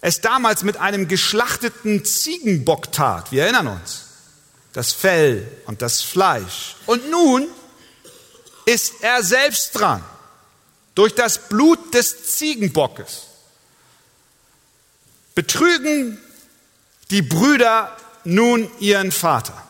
[0.00, 3.30] es damals mit einem geschlachteten Ziegenbock tat.
[3.32, 4.04] Wir erinnern uns.
[4.72, 6.76] Das Fell und das Fleisch.
[6.86, 7.46] Und nun
[8.66, 10.04] ist er selbst dran.
[10.94, 13.22] Durch das Blut des Ziegenbockes
[15.34, 16.18] betrügen
[17.10, 19.60] die Brüder nun ihren Vater.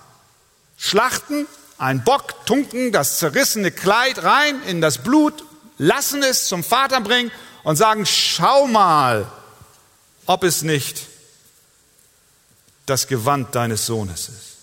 [0.77, 1.47] Schlachten
[1.79, 5.45] einen Bock, tunken das zerrissene Kleid rein in das Blut,
[5.79, 7.31] lassen es zum Vater bringen
[7.65, 9.31] und sagen, schau mal,
[10.27, 11.07] ob es nicht
[12.87, 14.55] das Gewand deines Sohnes ist.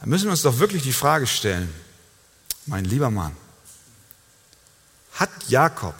[0.00, 1.72] Da müssen wir uns doch wirklich die Frage stellen,
[2.66, 3.36] mein lieber Mann,
[5.14, 5.94] hat Jakob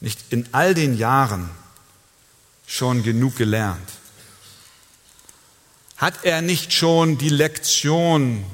[0.00, 1.50] nicht in all den Jahren
[2.66, 3.90] schon genug gelernt?
[5.96, 8.44] Hat er nicht schon die Lektion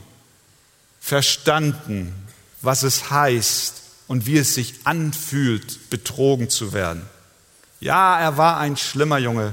[1.00, 2.14] verstanden,
[2.62, 7.06] was es heißt und wie es sich anfühlt, betrogen zu werden?
[7.80, 9.52] Ja, er war ein schlimmer Junge.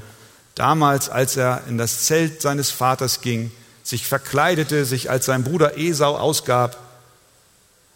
[0.56, 3.51] Damals, als er in das Zelt seines Vaters ging,
[3.84, 6.77] sich verkleidete, sich als sein Bruder Esau ausgab.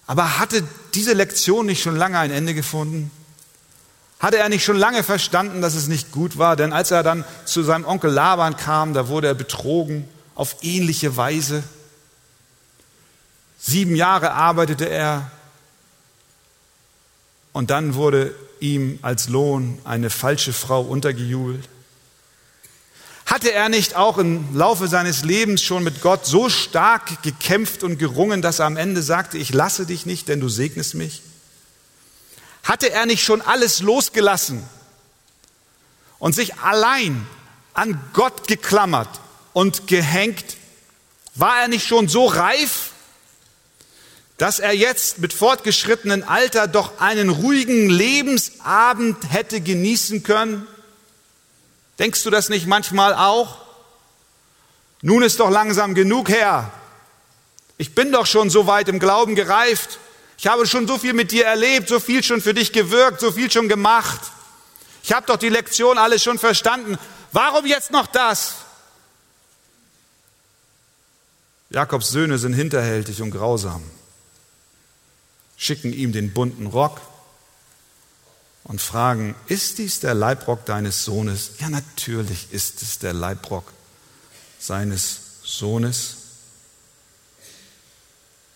[0.07, 3.11] Aber hatte diese Lektion nicht schon lange ein Ende gefunden?
[4.19, 6.55] Hatte er nicht schon lange verstanden, dass es nicht gut war?
[6.55, 11.17] Denn als er dann zu seinem Onkel Laban kam, da wurde er betrogen auf ähnliche
[11.17, 11.63] Weise.
[13.59, 15.31] Sieben Jahre arbeitete er
[17.51, 21.67] und dann wurde ihm als Lohn eine falsche Frau untergejubelt?
[23.25, 27.97] Hatte er nicht auch im Laufe seines Lebens schon mit Gott so stark gekämpft und
[27.97, 31.21] gerungen, dass er am Ende sagte, ich lasse dich nicht, denn du segnest mich?
[32.65, 34.67] Hatte er nicht schon alles losgelassen
[36.17, 37.25] und sich allein
[37.75, 39.21] an Gott geklammert
[39.53, 40.57] und gehängt?
[41.35, 42.91] War er nicht schon so reif,
[44.37, 50.67] dass er jetzt mit fortgeschrittenem Alter doch einen ruhigen Lebensabend hätte genießen können?
[51.99, 53.59] Denkst du das nicht manchmal auch?
[55.03, 56.71] Nun ist doch langsam genug her.
[57.77, 59.99] Ich bin doch schon so weit im Glauben gereift.
[60.37, 63.31] Ich habe schon so viel mit dir erlebt, so viel schon für dich gewirkt, so
[63.31, 64.19] viel schon gemacht.
[65.03, 66.97] Ich habe doch die Lektion alles schon verstanden.
[67.31, 68.55] Warum jetzt noch das?
[71.69, 73.83] Jakobs Söhne sind hinterhältig und grausam
[75.57, 77.01] schicken ihm den bunten Rock
[78.63, 81.51] und fragen, ist dies der Leibrock deines Sohnes?
[81.59, 83.71] Ja, natürlich ist es der Leibrock
[84.59, 86.14] seines Sohnes.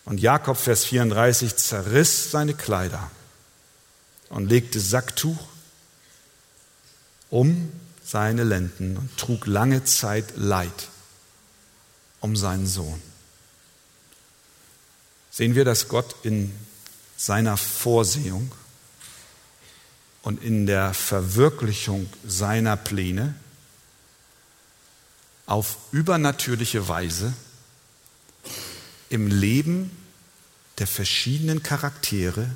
[0.09, 3.11] Und Jakob, Vers 34, zerriss seine Kleider
[4.29, 5.37] und legte Sacktuch
[7.29, 7.71] um
[8.03, 10.87] seine Lenden und trug lange Zeit Leid
[12.21, 12.99] um seinen Sohn.
[15.29, 16.55] Sehen wir, dass Gott in
[17.15, 18.51] seiner Vorsehung
[20.23, 23.35] und in der Verwirklichung seiner Pläne
[25.45, 27.31] auf übernatürliche Weise
[29.09, 29.91] im Leben
[30.77, 32.49] der verschiedenen Charaktere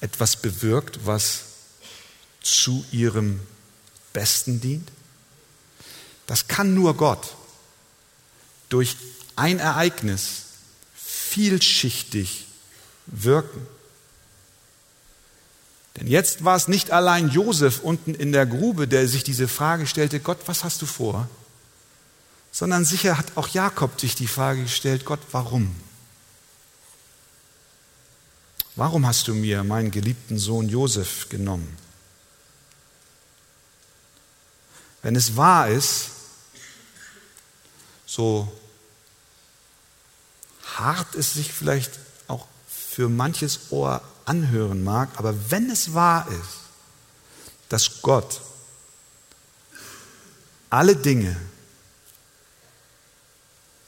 [0.00, 1.44] etwas bewirkt, was
[2.40, 3.40] zu ihrem
[4.12, 4.90] Besten dient?
[6.26, 7.36] Das kann nur Gott
[8.68, 8.96] durch
[9.36, 10.44] ein Ereignis
[10.94, 12.46] vielschichtig
[13.06, 13.66] wirken.
[15.96, 19.86] Denn jetzt war es nicht allein Josef unten in der Grube, der sich diese Frage
[19.86, 21.28] stellte, Gott, was hast du vor?
[22.52, 25.74] Sondern sicher hat auch Jakob sich die Frage gestellt, Gott, warum?
[28.76, 31.76] Warum hast du mir meinen geliebten Sohn Josef genommen?
[35.02, 36.10] Wenn es wahr ist,
[38.06, 38.52] so
[40.76, 46.60] hart es sich vielleicht auch für manches Ohr anhören mag, aber wenn es wahr ist,
[47.68, 48.40] dass Gott
[50.70, 51.36] alle Dinge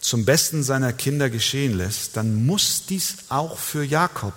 [0.04, 4.34] zum Besten seiner Kinder geschehen lässt, dann muss dies auch für Jakob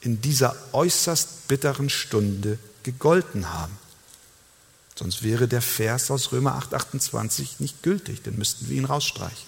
[0.00, 3.76] in dieser äußerst bitteren Stunde gegolten haben.
[4.98, 9.46] Sonst wäre der Vers aus Römer 8, 28 nicht gültig, dann müssten wir ihn rausstreichen.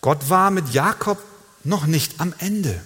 [0.00, 1.22] Gott war mit Jakob
[1.62, 2.82] noch nicht am Ende.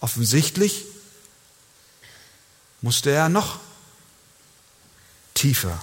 [0.00, 0.84] Offensichtlich
[2.82, 3.60] musste er noch
[5.40, 5.80] tiefer.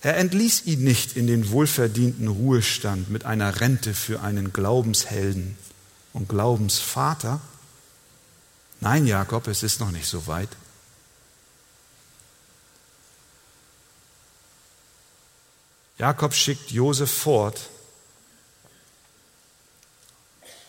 [0.00, 5.56] Er entließ ihn nicht in den wohlverdienten Ruhestand mit einer Rente für einen Glaubenshelden
[6.12, 7.40] und Glaubensvater.
[8.80, 10.48] Nein, Jakob, es ist noch nicht so weit.
[15.98, 17.70] Jakob schickt Josef fort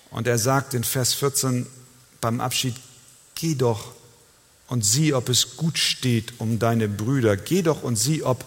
[0.09, 1.67] Und er sagt in Vers 14
[2.21, 2.75] beim Abschied,
[3.35, 3.93] geh doch
[4.67, 7.37] und sieh, ob es gut steht um deine Brüder.
[7.37, 8.45] Geh doch und sieh, ob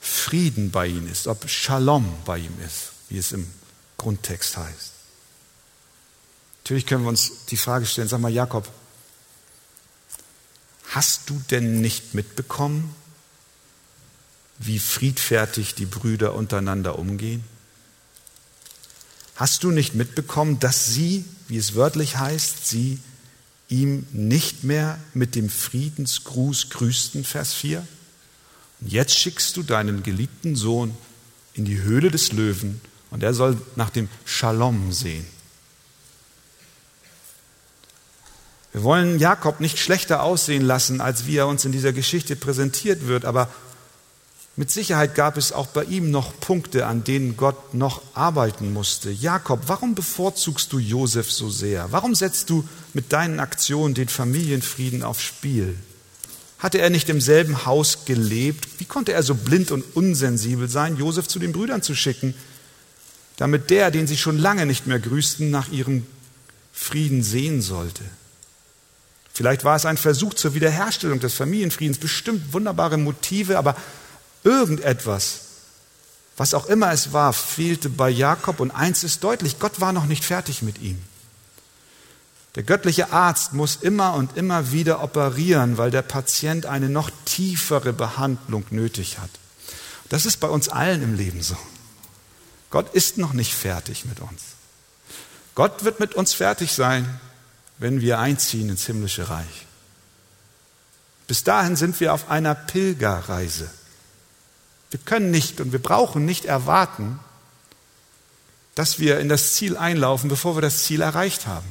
[0.00, 3.46] Frieden bei ihnen ist, ob Shalom bei ihm ist, wie es im
[3.96, 4.92] Grundtext heißt.
[6.62, 8.68] Natürlich können wir uns die Frage stellen, sag mal Jakob,
[10.90, 12.94] hast du denn nicht mitbekommen,
[14.58, 17.44] wie friedfertig die Brüder untereinander umgehen?
[19.36, 23.00] Hast du nicht mitbekommen, dass sie, wie es wörtlich heißt, sie
[23.74, 27.86] ihm nicht mehr mit dem Friedensgruß grüßten, Vers 4?
[28.80, 30.96] Und jetzt schickst du deinen geliebten Sohn
[31.54, 35.26] in die Höhle des Löwen und er soll nach dem Shalom sehen.
[38.72, 43.06] Wir wollen Jakob nicht schlechter aussehen lassen, als wie er uns in dieser Geschichte präsentiert
[43.06, 43.48] wird, aber
[44.56, 49.10] mit Sicherheit gab es auch bei ihm noch Punkte, an denen Gott noch arbeiten musste.
[49.10, 51.90] Jakob, warum bevorzugst du Josef so sehr?
[51.90, 55.76] Warum setzt du mit deinen Aktionen den Familienfrieden aufs Spiel?
[56.60, 58.68] Hatte er nicht im selben Haus gelebt?
[58.78, 62.32] Wie konnte er so blind und unsensibel sein, Josef zu den Brüdern zu schicken,
[63.36, 66.06] damit der, den sie schon lange nicht mehr grüßten, nach ihrem
[66.72, 68.04] Frieden sehen sollte?
[69.32, 73.74] Vielleicht war es ein Versuch zur Wiederherstellung des Familienfriedens, bestimmt wunderbare Motive, aber
[74.44, 75.40] irgendetwas,
[76.36, 80.06] was auch immer es war, fehlte bei Jakob und eins ist deutlich, Gott war noch
[80.06, 81.00] nicht fertig mit ihm.
[82.54, 87.92] Der göttliche Arzt muss immer und immer wieder operieren, weil der Patient eine noch tiefere
[87.92, 89.30] Behandlung nötig hat.
[90.08, 91.56] Das ist bei uns allen im Leben so.
[92.70, 94.42] Gott ist noch nicht fertig mit uns.
[95.54, 97.20] Gott wird mit uns fertig sein,
[97.78, 99.66] wenn wir einziehen ins himmlische Reich.
[101.26, 103.70] Bis dahin sind wir auf einer Pilgerreise.
[104.94, 107.18] Wir können nicht und wir brauchen nicht erwarten,
[108.76, 111.66] dass wir in das Ziel einlaufen, bevor wir das Ziel erreicht haben.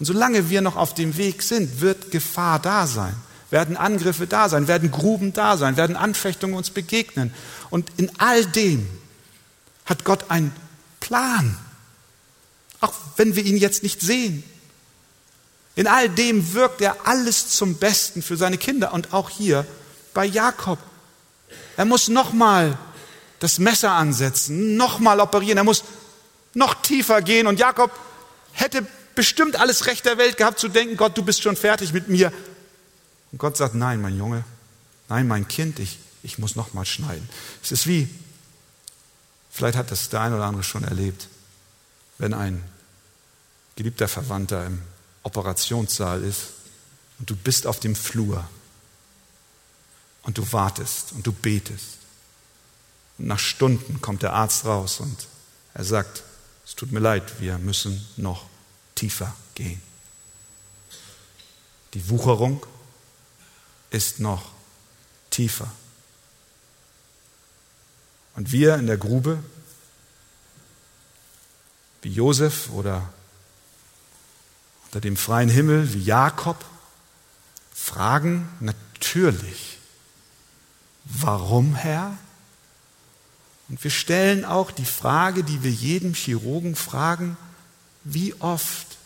[0.00, 3.14] Und solange wir noch auf dem Weg sind, wird Gefahr da sein,
[3.48, 7.32] werden Angriffe da sein, werden Gruben da sein, werden Anfechtungen uns begegnen.
[7.70, 8.88] Und in all dem
[9.86, 10.52] hat Gott einen
[10.98, 11.56] Plan,
[12.80, 14.42] auch wenn wir ihn jetzt nicht sehen.
[15.76, 19.64] In all dem wirkt er alles zum Besten für seine Kinder und auch hier
[20.12, 20.80] bei Jakob.
[21.76, 22.78] Er muss nochmal
[23.40, 25.84] das Messer ansetzen, nochmal operieren, er muss
[26.54, 27.90] noch tiefer gehen und Jakob
[28.52, 32.08] hätte bestimmt alles Recht der Welt gehabt zu denken, Gott, du bist schon fertig mit
[32.08, 32.32] mir.
[33.32, 34.44] Und Gott sagt, nein, mein Junge,
[35.08, 37.28] nein, mein Kind, ich, ich muss nochmal schneiden.
[37.62, 38.08] Es ist wie,
[39.50, 41.28] vielleicht hat das der ein oder andere schon erlebt,
[42.18, 42.62] wenn ein
[43.76, 44.80] geliebter Verwandter im
[45.24, 46.50] Operationssaal ist
[47.18, 48.48] und du bist auf dem Flur
[50.24, 51.98] und du wartest und du betest.
[53.18, 55.28] Und nach Stunden kommt der Arzt raus und
[55.74, 56.22] er sagt,
[56.66, 58.46] es tut mir leid, wir müssen noch
[58.94, 59.80] tiefer gehen.
[61.92, 62.64] Die Wucherung
[63.90, 64.50] ist noch
[65.30, 65.70] tiefer.
[68.34, 69.38] Und wir in der Grube,
[72.02, 73.12] wie Josef oder
[74.86, 76.64] unter dem freien Himmel wie Jakob
[77.72, 79.73] fragen natürlich,
[81.04, 82.16] warum Herr?
[83.68, 87.36] Und wir stellen auch die Frage, die wir jedem Chirurgen fragen,
[88.04, 88.98] wie oft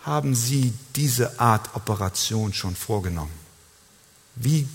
[0.00, 3.32] haben Sie diese Art Operation schon vorgenommen?
[4.34, 4.66] Wie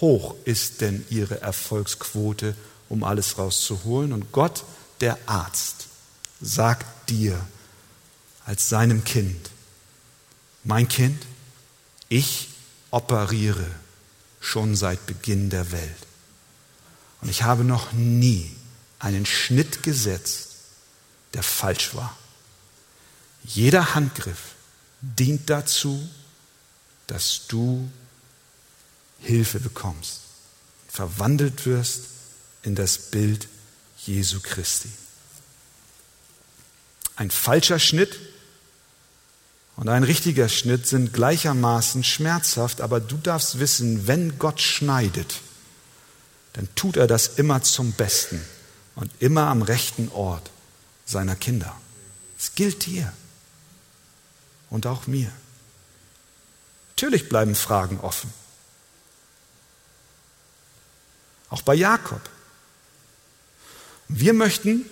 [0.00, 2.56] hoch ist denn Ihre Erfolgsquote,
[2.88, 4.12] um alles rauszuholen?
[4.12, 4.64] Und Gott,
[5.00, 5.86] der Arzt,
[6.40, 7.38] sagt dir
[8.44, 9.50] als seinem Kind,
[10.64, 11.22] mein Kind,
[12.08, 12.48] ich
[12.90, 13.66] operiere
[14.46, 16.06] schon seit Beginn der Welt.
[17.20, 18.54] Und ich habe noch nie
[19.00, 20.50] einen Schnitt gesetzt,
[21.34, 22.16] der falsch war.
[23.42, 24.54] Jeder Handgriff
[25.00, 26.08] dient dazu,
[27.08, 27.90] dass du
[29.18, 30.20] Hilfe bekommst,
[30.88, 32.02] verwandelt wirst
[32.62, 33.48] in das Bild
[33.98, 34.90] Jesu Christi.
[37.16, 38.16] Ein falscher Schnitt
[39.76, 45.40] und ein richtiger Schnitt sind gleichermaßen schmerzhaft, aber du darfst wissen, wenn Gott schneidet,
[46.54, 48.42] dann tut er das immer zum Besten
[48.94, 50.50] und immer am rechten Ort
[51.04, 51.76] seiner Kinder.
[52.38, 53.12] Es gilt dir
[54.70, 55.30] und auch mir.
[56.90, 58.32] Natürlich bleiben Fragen offen.
[61.50, 62.22] Auch bei Jakob.
[64.08, 64.86] Wir möchten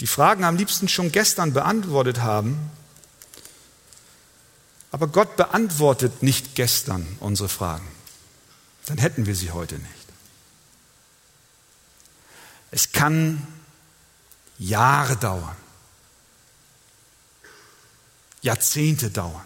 [0.00, 2.70] die Fragen am liebsten schon gestern beantwortet haben,
[4.90, 7.86] aber Gott beantwortet nicht gestern unsere Fragen.
[8.86, 10.08] Dann hätten wir sie heute nicht.
[12.70, 13.46] Es kann
[14.58, 15.56] Jahre dauern,
[18.42, 19.44] Jahrzehnte dauern.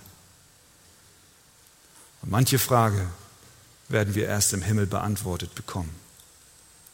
[2.23, 3.09] Und manche Frage
[3.89, 5.95] werden wir erst im Himmel beantwortet bekommen.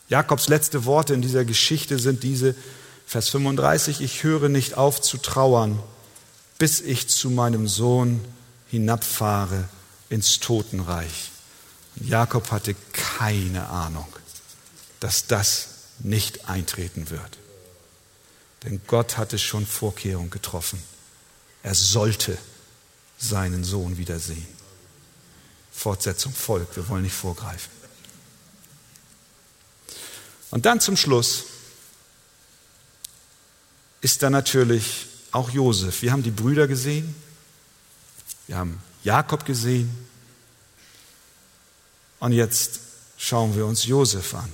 [0.08, 2.54] Jakobs letzte Worte in dieser Geschichte sind diese,
[3.06, 5.82] Vers 35, ich höre nicht auf zu trauern,
[6.58, 8.22] bis ich zu meinem Sohn
[8.68, 9.68] hinabfahre
[10.08, 11.30] ins Totenreich.
[11.96, 14.06] Und Jakob hatte keine Ahnung,
[15.00, 15.68] dass das
[16.00, 17.38] nicht eintreten wird.
[18.64, 20.82] Denn Gott hatte schon Vorkehrung getroffen.
[21.62, 22.38] Er sollte
[23.18, 24.46] seinen Sohn wiedersehen.
[25.72, 27.70] Fortsetzung folgt, wir wollen nicht vorgreifen.
[30.50, 31.44] Und dann zum Schluss
[34.00, 36.02] ist da natürlich auch Josef.
[36.02, 37.14] Wir haben die Brüder gesehen,
[38.48, 39.90] wir haben Jakob gesehen
[42.18, 42.80] und jetzt
[43.16, 44.50] schauen wir uns Josef an.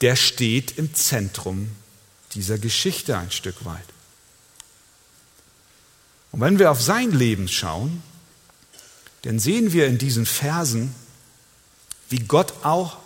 [0.00, 1.70] Der steht im Zentrum
[2.34, 3.84] dieser Geschichte ein Stück weit.
[6.30, 8.02] Und wenn wir auf sein Leben schauen,
[9.22, 10.94] dann sehen wir in diesen Versen,
[12.10, 12.98] wie Gott auch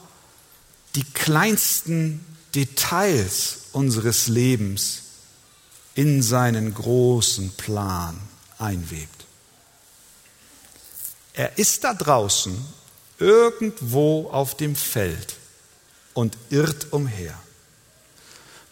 [0.95, 2.24] die kleinsten
[2.55, 5.03] Details unseres Lebens
[5.95, 8.18] in seinen großen Plan
[8.59, 9.18] einwebt.
[11.39, 12.66] Er ist da draußen
[13.20, 15.36] irgendwo auf dem Feld
[16.12, 17.32] und irrt umher.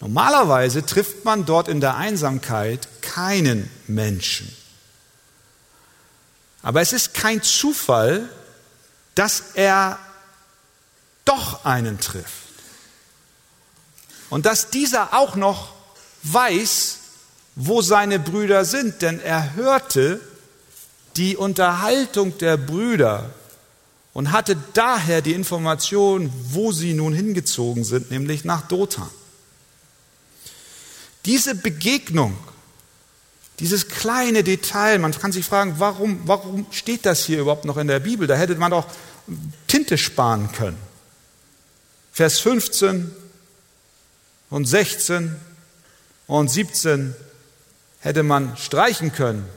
[0.01, 4.53] Normalerweise trifft man dort in der Einsamkeit keinen Menschen.
[6.61, 8.29] Aber es ist kein Zufall,
[9.15, 10.01] dass er
[11.25, 12.49] doch einen trifft.
[14.29, 15.73] Und dass dieser auch noch
[16.25, 16.97] weiß,
[17.55, 20.21] wo seine Brüder sind, denn er hörte
[21.17, 23.31] die Unterhaltung der Brüder
[24.13, 29.11] und hatte daher die Information, wo sie nun hingezogen sind, nämlich nach Dothan.
[31.25, 32.37] Diese Begegnung
[33.59, 37.87] dieses kleine Detail, man kann sich fragen, warum, warum steht das hier überhaupt noch in
[37.87, 38.27] der Bibel?
[38.27, 38.87] Da hätte man doch
[39.67, 40.77] Tinte sparen können.
[42.13, 43.11] Vers 15
[44.51, 45.37] und 16
[46.27, 47.15] und 17
[48.01, 49.49] hätte man streichen können.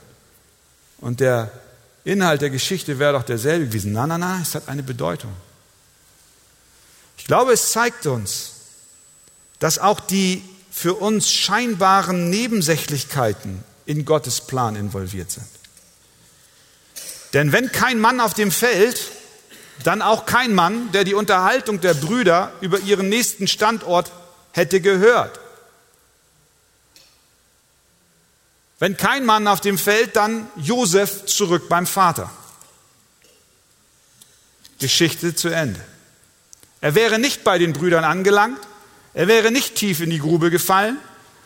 [1.02, 1.52] Und der
[2.04, 3.94] Inhalt der Geschichte wäre doch derselbe gewesen.
[3.94, 5.32] Nein, nein, nein, es hat eine Bedeutung.
[7.18, 8.52] Ich glaube, es zeigt uns,
[9.60, 15.48] dass auch die für uns scheinbaren Nebensächlichkeiten in Gottes Plan involviert sind.
[17.34, 19.00] Denn wenn kein Mann auf dem Feld,
[19.84, 24.12] dann auch kein Mann, der die Unterhaltung der Brüder über ihren nächsten Standort
[24.52, 25.40] hätte gehört.
[28.80, 32.32] Wenn kein Mann auf dem Feld, dann Josef zurück beim Vater.
[34.80, 35.80] Geschichte zu Ende.
[36.80, 38.60] Er wäre nicht bei den Brüdern angelangt,
[39.14, 40.98] er wäre nicht tief in die Grube gefallen,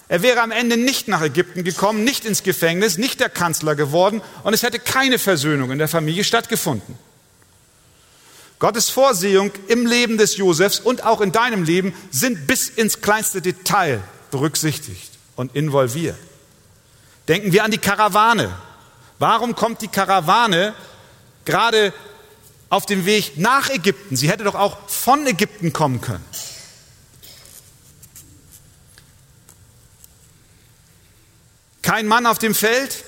[0.07, 4.21] er wäre am Ende nicht nach Ägypten gekommen, nicht ins Gefängnis, nicht der Kanzler geworden
[4.43, 6.95] und es hätte keine Versöhnung in der Familie stattgefunden.
[8.59, 13.41] Gottes Vorsehung im Leben des Josefs und auch in deinem Leben sind bis ins kleinste
[13.41, 16.15] Detail berücksichtigt und involviert.
[17.27, 18.51] Denken wir an die Karawane.
[19.19, 20.73] Warum kommt die Karawane
[21.45, 21.93] gerade
[22.69, 24.15] auf dem Weg nach Ägypten?
[24.15, 26.25] Sie hätte doch auch von Ägypten kommen können.
[31.81, 33.03] Kein Mann auf dem Feld,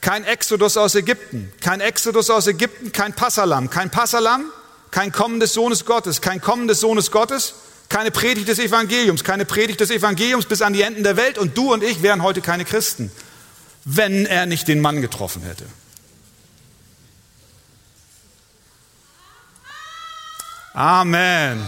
[0.00, 4.46] kein Exodus aus Ägypten, kein Exodus aus Ägypten, kein Passalam, kein Passalam,
[4.90, 7.54] kein Kommen des Sohnes Gottes, kein Kommen des Sohnes Gottes,
[7.88, 11.56] keine Predigt des Evangeliums, keine Predigt des Evangeliums bis an die Enden der Welt und
[11.56, 13.12] du und ich wären heute keine Christen,
[13.84, 15.66] wenn er nicht den Mann getroffen hätte.
[20.74, 21.66] Amen.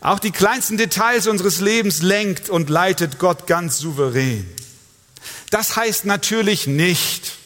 [0.00, 4.48] Auch die kleinsten Details unseres Lebens lenkt und leitet Gott ganz souverän.
[5.50, 7.37] Das heißt natürlich nicht,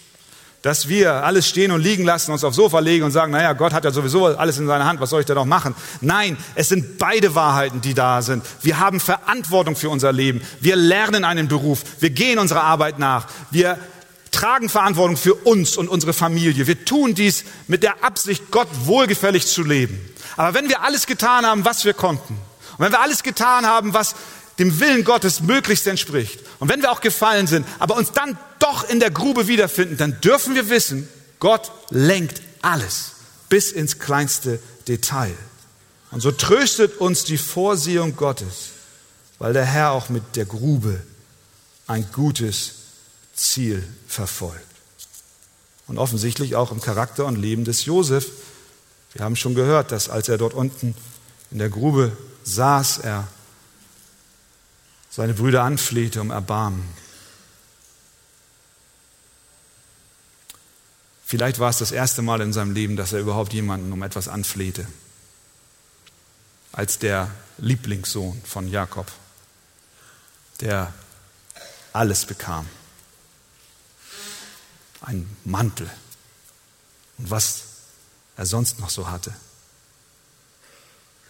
[0.63, 3.73] dass wir alles stehen und liegen lassen, uns aufs Sofa legen und sagen, naja, Gott
[3.73, 5.75] hat ja sowieso alles in seiner Hand, was soll ich da noch machen?
[6.01, 8.45] Nein, es sind beide Wahrheiten, die da sind.
[8.63, 10.41] Wir haben Verantwortung für unser Leben.
[10.61, 11.83] Wir lernen einen Beruf.
[11.99, 13.27] Wir gehen unserer Arbeit nach.
[13.51, 13.77] Wir
[14.31, 16.67] tragen Verantwortung für uns und unsere Familie.
[16.67, 20.01] Wir tun dies mit der Absicht, Gott wohlgefällig zu leben.
[20.37, 23.93] Aber wenn wir alles getan haben, was wir konnten, und wenn wir alles getan haben,
[23.93, 24.15] was
[24.59, 28.89] dem Willen Gottes möglichst entspricht, und wenn wir auch gefallen sind, aber uns dann doch
[28.89, 31.09] in der Grube wiederfinden, dann dürfen wir wissen,
[31.41, 33.13] Gott lenkt alles
[33.49, 35.35] bis ins kleinste Detail.
[36.13, 38.71] Und so tröstet uns die Vorsehung Gottes,
[39.39, 41.03] weil der Herr auch mit der Grube
[41.87, 42.75] ein gutes
[43.35, 44.65] Ziel verfolgt.
[45.89, 48.27] Und offensichtlich auch im Charakter und Leben des Josef.
[49.15, 50.95] Wir haben schon gehört, dass als er dort unten
[51.51, 53.27] in der Grube saß, er
[55.13, 56.89] seine Brüder anflehte um Erbarmen.
[61.27, 64.29] Vielleicht war es das erste Mal in seinem Leben, dass er überhaupt jemanden um etwas
[64.29, 64.87] anflehte,
[66.73, 69.13] als der Lieblingssohn von Jakob,
[70.61, 70.93] der
[71.93, 72.67] alles bekam.
[75.03, 75.91] Ein Mantel
[77.19, 77.65] und was
[78.37, 79.35] er sonst noch so hatte.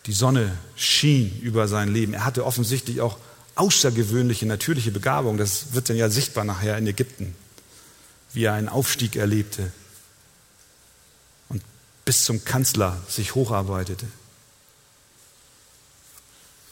[0.06, 2.14] Die Sonne schien über sein Leben.
[2.14, 3.18] Er hatte offensichtlich auch
[3.54, 5.36] außergewöhnliche natürliche Begabung.
[5.36, 7.34] Das wird dann ja sichtbar nachher in Ägypten,
[8.32, 9.70] wie er einen Aufstieg erlebte
[11.48, 11.62] und
[12.04, 14.06] bis zum Kanzler sich hocharbeitete.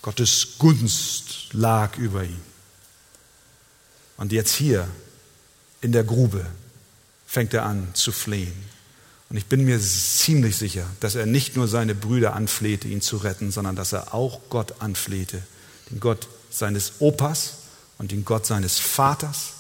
[0.02, 2.40] Gottes Gunst lag über ihm.
[4.16, 4.88] Und jetzt hier
[5.80, 6.46] in der Grube
[7.26, 8.54] fängt er an zu flehen.
[9.28, 13.18] Und ich bin mir ziemlich sicher, dass er nicht nur seine Brüder anflehte, ihn zu
[13.18, 15.42] retten, sondern dass er auch Gott anflehte,
[15.90, 17.55] den Gott seines Opas
[17.98, 19.53] und den Gott seines Vaters.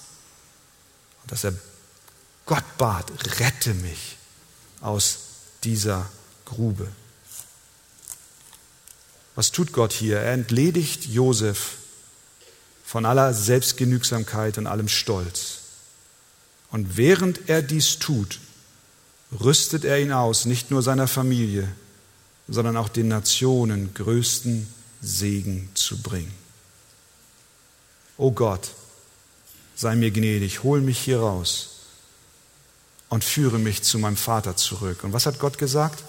[1.22, 1.54] Und dass er
[2.46, 4.16] Gott bat, rette mich
[4.80, 5.18] aus
[5.62, 6.10] dieser
[6.44, 6.88] Grube.
[9.34, 10.18] Was tut Gott hier?
[10.18, 11.76] Er entledigt Josef
[12.84, 15.58] von aller Selbstgenügsamkeit und allem Stolz.
[16.72, 18.40] Und während er dies tut,
[19.40, 21.68] rüstet er ihn aus, nicht nur seiner Familie,
[22.48, 24.66] sondern auch den Nationen größten
[25.00, 26.32] Segen zu bringen.
[28.20, 28.72] O Gott,
[29.74, 31.70] sei mir gnädig, hol mich hier raus
[33.08, 35.04] und führe mich zu meinem Vater zurück.
[35.04, 36.04] Und was hat Gott gesagt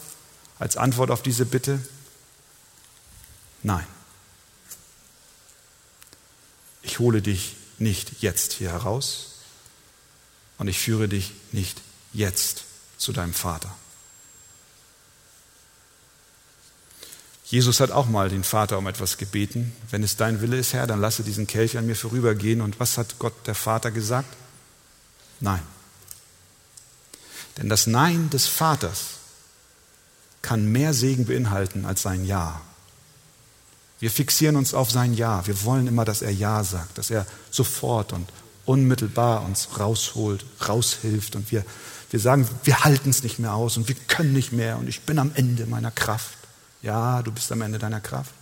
[0.59, 1.79] als Antwort auf diese Bitte?
[3.63, 3.87] Nein.
[6.81, 9.35] Ich hole dich nicht jetzt hier heraus
[10.57, 11.79] und ich führe dich nicht
[12.11, 12.65] jetzt
[12.97, 13.73] zu deinem Vater.
[17.51, 19.73] Jesus hat auch mal den Vater um etwas gebeten.
[19.89, 22.61] Wenn es dein Wille ist, Herr, dann lasse diesen Kelch an mir vorübergehen.
[22.61, 24.33] Und was hat Gott, der Vater, gesagt?
[25.41, 25.61] Nein.
[27.57, 29.01] Denn das Nein des Vaters
[30.41, 32.61] kann mehr Segen beinhalten als sein Ja.
[33.99, 35.45] Wir fixieren uns auf sein Ja.
[35.45, 38.29] Wir wollen immer, dass er Ja sagt, dass er sofort und
[38.65, 41.65] unmittelbar uns rausholt, raushilft und wir
[42.11, 45.01] wir sagen, wir halten es nicht mehr aus und wir können nicht mehr und ich
[45.01, 46.37] bin am Ende meiner Kraft.
[46.81, 48.33] Ja, du bist am Ende deiner Kraft.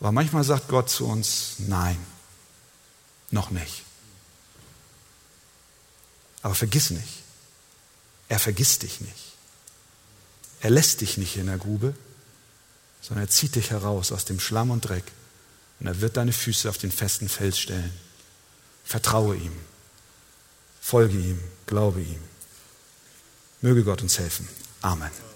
[0.00, 1.98] Aber manchmal sagt Gott zu uns, nein,
[3.30, 3.84] noch nicht.
[6.42, 7.22] Aber vergiss nicht,
[8.28, 9.32] er vergisst dich nicht.
[10.60, 11.94] Er lässt dich nicht in der Grube,
[13.00, 15.04] sondern er zieht dich heraus aus dem Schlamm und Dreck
[15.80, 17.92] und er wird deine Füße auf den festen Fels stellen.
[18.84, 19.52] Vertraue ihm,
[20.80, 22.22] folge ihm, glaube ihm.
[23.60, 24.48] Möge Gott uns helfen.
[24.80, 25.29] Amen.